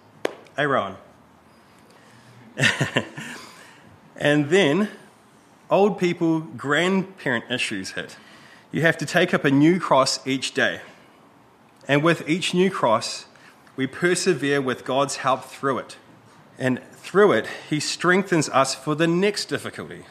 Hey, 0.55 0.63
Aaron. 0.63 0.95
and 4.15 4.49
then 4.49 4.89
old 5.69 5.99
people, 5.99 6.41
grandparent 6.41 7.45
issues 7.51 7.91
hit. 7.91 8.17
You 8.71 8.81
have 8.81 8.97
to 8.97 9.05
take 9.05 9.33
up 9.33 9.45
a 9.45 9.51
new 9.51 9.79
cross 9.79 10.25
each 10.27 10.53
day. 10.53 10.81
And 11.91 12.03
with 12.03 12.29
each 12.29 12.53
new 12.53 12.71
cross, 12.71 13.25
we 13.75 13.85
persevere 13.85 14.61
with 14.61 14.85
God's 14.85 15.17
help 15.17 15.43
through 15.43 15.79
it. 15.79 15.97
And 16.57 16.79
through 16.93 17.33
it, 17.33 17.47
He 17.69 17.81
strengthens 17.81 18.47
us 18.47 18.73
for 18.73 18.95
the 18.95 19.07
next 19.07 19.47
difficulty. 19.49 20.05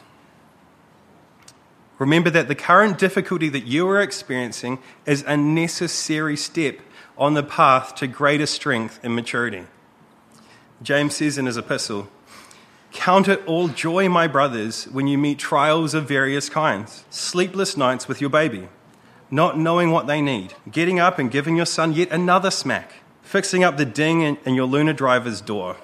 Remember 1.97 2.29
that 2.29 2.47
the 2.47 2.53
current 2.53 2.99
difficulty 2.99 3.49
that 3.49 3.65
you 3.65 3.89
are 3.89 3.99
experiencing 3.99 4.77
is 5.07 5.23
a 5.23 5.35
necessary 5.35 6.37
step 6.37 6.81
on 7.17 7.33
the 7.33 7.41
path 7.41 7.95
to 7.95 8.05
greater 8.05 8.45
strength 8.45 8.99
and 9.01 9.15
maturity. 9.15 9.65
James 10.83 11.15
says 11.15 11.39
in 11.39 11.47
his 11.47 11.57
epistle, 11.57 12.09
Count 12.91 13.27
it 13.27 13.43
all 13.47 13.69
joy, 13.69 14.07
my 14.07 14.27
brothers, 14.27 14.83
when 14.89 15.07
you 15.07 15.17
meet 15.17 15.39
trials 15.39 15.95
of 15.95 16.07
various 16.07 16.47
kinds, 16.47 17.05
sleepless 17.09 17.75
nights 17.75 18.07
with 18.07 18.21
your 18.21 18.29
baby, 18.29 18.67
not 19.31 19.57
knowing 19.57 19.91
what 19.91 20.05
they 20.05 20.21
need, 20.21 20.53
getting 20.69 20.99
up 20.99 21.17
and 21.17 21.31
giving 21.31 21.55
your 21.55 21.65
son 21.65 21.93
yet 21.93 22.11
another 22.11 22.51
smack, 22.51 22.95
fixing 23.23 23.63
up 23.63 23.77
the 23.77 23.85
ding 23.85 24.21
in 24.21 24.53
your 24.53 24.65
lunar 24.65 24.93
driver's 24.93 25.39
door. 25.39 25.77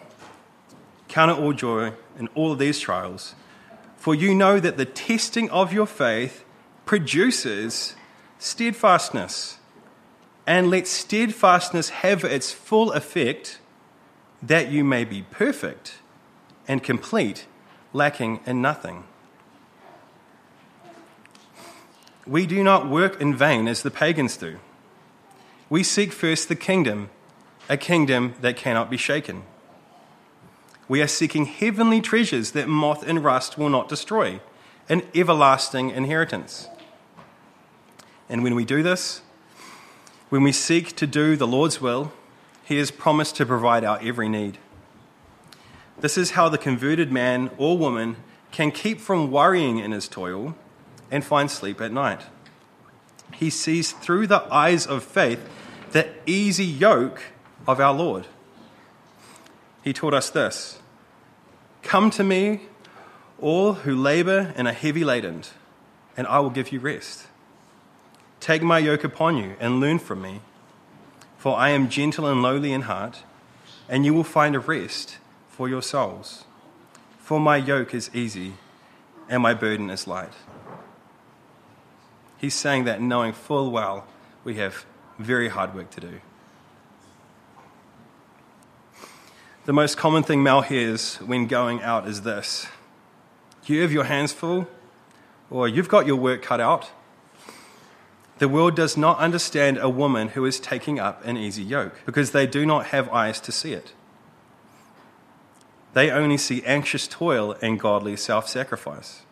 Count 1.08 1.32
it 1.32 1.42
all 1.42 1.54
joy 1.54 1.94
in 2.20 2.28
all 2.36 2.52
of 2.52 2.60
these 2.60 2.78
trials, 2.80 3.34
for 3.96 4.14
you 4.14 4.36
know 4.36 4.60
that 4.60 4.76
the 4.76 4.86
testing 4.86 5.50
of 5.50 5.72
your 5.72 5.88
faith 5.88 6.44
produces 6.86 7.96
steadfastness. 8.38 9.58
And 10.46 10.70
let 10.70 10.88
steadfastness 10.88 11.90
have 11.90 12.24
its 12.24 12.54
full 12.54 12.94
effect, 12.94 13.60
that 14.42 14.72
you 14.72 14.84
may 14.84 15.04
be 15.04 15.24
perfect 15.24 15.96
and 16.68 16.82
complete, 16.82 17.48
lacking 17.92 18.40
in 18.46 18.62
nothing. 18.62 19.04
We 22.28 22.46
do 22.46 22.64
not 22.64 22.90
work 22.90 23.22
in 23.22 23.36
vain 23.36 23.68
as 23.68 23.84
the 23.84 23.92
pagans 23.92 24.36
do. 24.36 24.60
We 25.70 25.82
seek 25.84 26.12
first 26.12 26.50
the 26.50 26.56
kingdom, 26.56 27.10
a 27.70 27.78
kingdom 27.78 28.36
that 28.42 28.58
cannot 28.58 28.90
be 28.90 28.98
shaken. 28.98 29.44
We 30.90 31.02
are 31.02 31.08
seeking 31.08 31.46
heavenly 31.46 32.02
treasures 32.02 32.52
that 32.52 32.68
moth 32.68 33.08
and 33.08 33.24
rust 33.24 33.58
will 33.58 33.70
not 33.70 33.90
destroy, 33.90 34.42
an 34.90 35.04
everlasting 35.16 35.90
inheritance. 35.92 36.68
And 38.30 38.44
when 38.44 38.56
we 38.56 38.66
do 38.66 38.84
this, 38.84 39.22
when 40.30 40.44
we 40.44 40.52
seek 40.52 40.96
to 40.98 41.08
do 41.08 41.38
the 41.38 41.48
Lord's 41.48 41.80
will, 41.80 42.12
He 42.64 42.78
has 42.78 42.92
promised 42.92 43.38
to 43.38 43.46
provide 43.46 43.86
our 43.86 44.00
every 44.02 44.28
need. 44.28 44.58
This 46.00 46.18
is 46.18 46.32
how 46.32 46.50
the 46.50 46.58
converted 46.58 47.12
man 47.12 47.50
or 47.58 47.78
woman 47.78 48.18
can 48.52 48.72
keep 48.72 49.00
from 49.00 49.32
worrying 49.32 49.80
in 49.80 49.92
his 49.92 50.08
toil 50.08 50.56
and 51.12 51.24
find 51.24 51.50
sleep 51.50 51.82
at 51.82 51.92
night. 51.92 52.22
He 53.34 53.50
sees 53.50 53.92
through 53.92 54.28
the 54.28 54.42
eyes 54.54 54.88
of 54.88 55.04
faith 55.04 55.48
the 55.92 56.10
easy 56.26 56.66
yoke 56.66 57.22
of 57.68 57.80
our 57.80 57.94
Lord. 57.94 58.28
He 59.84 59.94
taught 59.94 60.14
us 60.14 60.30
this 60.30 60.80
Come 61.82 62.10
to 62.12 62.24
me, 62.24 62.62
all 63.40 63.74
who 63.74 63.96
labor 63.96 64.54
and 64.56 64.68
are 64.68 64.74
heavy 64.74 65.04
laden, 65.04 65.44
and 66.16 66.28
I 66.28 66.40
will 66.40 66.50
give 66.50 66.72
you 66.72 66.80
rest. 66.80 67.28
Take 68.40 68.62
my 68.62 68.80
yoke 68.80 69.04
upon 69.04 69.38
you 69.38 69.56
and 69.60 69.80
learn 69.80 70.00
from 70.00 70.22
me, 70.22 70.42
for 71.38 71.58
I 71.58 71.70
am 71.70 71.90
gentle 71.90 72.28
and 72.28 72.42
lowly 72.42 72.74
in 72.74 72.82
heart, 72.84 73.24
and 73.90 74.06
you 74.06 74.14
will 74.14 74.24
find 74.24 74.56
a 74.56 74.60
rest 74.60 75.18
for 75.48 75.70
your 75.70 75.82
souls. 75.82 76.46
For 77.20 77.40
my 77.40 77.58
yoke 77.58 77.94
is 77.94 78.10
easy 78.14 78.54
and 79.30 79.44
my 79.44 79.54
burden 79.54 79.90
is 79.90 80.08
light. 80.08 80.32
He's 82.38 82.54
saying 82.54 82.86
that 82.86 83.02
knowing 83.02 83.34
full 83.34 83.72
well 83.72 84.06
we 84.44 84.56
have 84.56 84.86
very 85.20 85.50
hard 85.50 85.74
work 85.74 85.90
to 85.92 86.02
do. 86.02 86.22
The 89.66 89.74
most 89.74 89.98
common 89.98 90.24
thing 90.24 90.44
Mel 90.44 90.62
hears 90.62 91.16
when 91.18 91.48
going 91.48 91.82
out 91.82 92.08
is 92.08 92.22
this 92.22 92.68
You 93.66 93.82
have 93.82 93.92
your 93.92 94.06
hands 94.06 94.32
full, 94.32 94.68
or 95.50 95.68
you've 95.68 95.90
got 95.90 96.08
your 96.08 96.16
work 96.16 96.42
cut 96.42 96.62
out. 96.62 96.92
The 98.38 98.48
world 98.48 98.76
does 98.76 98.96
not 98.96 99.18
understand 99.18 99.78
a 99.80 99.90
woman 99.90 100.30
who 100.30 100.46
is 100.46 100.60
taking 100.60 101.00
up 101.00 101.26
an 101.26 101.38
easy 101.38 101.64
yoke 101.64 102.00
because 102.06 102.32
they 102.32 102.46
do 102.46 102.66
not 102.66 102.88
have 102.88 103.10
eyes 103.10 103.40
to 103.42 103.52
see 103.52 103.74
it. 103.74 103.94
They 105.94 106.12
only 106.12 106.38
see 106.38 106.64
anxious 106.64 107.08
toil 107.08 107.56
and 107.62 107.80
godly 107.80 108.16
self 108.16 108.48
sacrifice. 108.48 109.24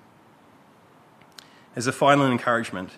As 1.76 1.88
a 1.88 1.92
final 1.92 2.26
encouragement, 2.26 2.92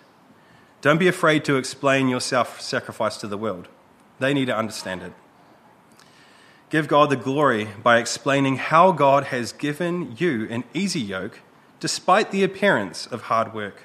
don't 0.80 0.98
be 0.98 1.08
afraid 1.08 1.44
to 1.46 1.56
explain 1.56 2.08
your 2.08 2.20
self 2.20 2.60
sacrifice 2.60 3.16
to 3.18 3.26
the 3.26 3.38
world. 3.38 3.68
They 4.20 4.32
need 4.32 4.46
to 4.46 4.56
understand 4.56 5.02
it. 5.02 5.12
Give 6.70 6.86
God 6.86 7.10
the 7.10 7.16
glory 7.16 7.68
by 7.82 7.98
explaining 7.98 8.56
how 8.56 8.92
God 8.92 9.24
has 9.24 9.52
given 9.52 10.14
you 10.18 10.46
an 10.50 10.64
easy 10.74 11.00
yoke 11.00 11.40
despite 11.80 12.30
the 12.30 12.44
appearance 12.44 13.06
of 13.06 13.22
hard 13.22 13.54
work. 13.54 13.82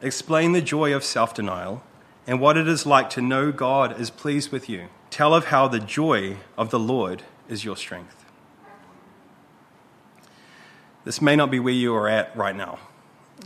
Explain 0.00 0.52
the 0.52 0.62
joy 0.62 0.94
of 0.94 1.04
self 1.04 1.34
denial 1.34 1.82
and 2.26 2.40
what 2.40 2.56
it 2.56 2.68
is 2.68 2.86
like 2.86 3.10
to 3.10 3.20
know 3.20 3.50
God 3.50 4.00
is 4.00 4.10
pleased 4.10 4.52
with 4.52 4.68
you. 4.68 4.88
Tell 5.10 5.34
of 5.34 5.46
how 5.46 5.66
the 5.66 5.80
joy 5.80 6.36
of 6.56 6.70
the 6.70 6.78
Lord 6.78 7.22
is 7.48 7.64
your 7.64 7.76
strength. 7.76 8.24
This 11.04 11.20
may 11.20 11.36
not 11.36 11.50
be 11.50 11.58
where 11.58 11.72
you 11.72 11.94
are 11.94 12.08
at 12.08 12.36
right 12.36 12.54
now. 12.54 12.78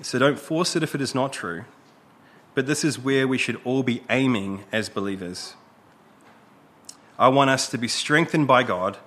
So 0.00 0.18
don't 0.18 0.38
force 0.38 0.74
it 0.74 0.82
if 0.82 0.94
it 0.94 1.00
is 1.00 1.14
not 1.14 1.32
true. 1.32 1.64
But 2.54 2.66
this 2.66 2.84
is 2.84 2.98
where 2.98 3.26
we 3.26 3.38
should 3.38 3.60
all 3.64 3.82
be 3.82 4.02
aiming 4.08 4.64
as 4.72 4.88
believers. 4.88 5.54
I 7.18 7.28
want 7.28 7.50
us 7.50 7.68
to 7.70 7.78
be 7.78 7.88
strengthened 7.88 8.46
by 8.46 8.62
God 8.62 8.98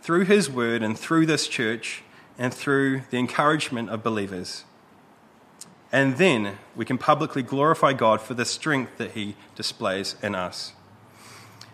through 0.00 0.24
His 0.24 0.50
Word 0.50 0.82
and 0.82 0.98
through 0.98 1.26
this 1.26 1.48
church 1.48 2.02
and 2.38 2.52
through 2.52 3.02
the 3.10 3.18
encouragement 3.18 3.90
of 3.90 4.02
believers. 4.02 4.64
And 5.92 6.16
then 6.16 6.58
we 6.74 6.84
can 6.84 6.96
publicly 6.96 7.42
glorify 7.42 7.92
God 7.92 8.20
for 8.20 8.34
the 8.34 8.46
strength 8.46 8.96
that 8.98 9.12
He 9.12 9.36
displays 9.54 10.16
in 10.22 10.34
us. 10.34 10.72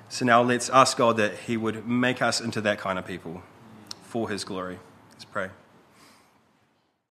So 0.08 0.24
now 0.24 0.42
let's 0.42 0.68
ask 0.70 0.96
God 0.96 1.16
that 1.18 1.34
He 1.46 1.56
would 1.56 1.86
make 1.86 2.20
us 2.20 2.40
into 2.40 2.60
that 2.62 2.78
kind 2.78 2.98
of 2.98 3.06
people 3.06 3.42
for 4.02 4.28
His 4.28 4.44
glory. 4.44 4.78
Let's 5.12 5.24
pray. 5.24 5.50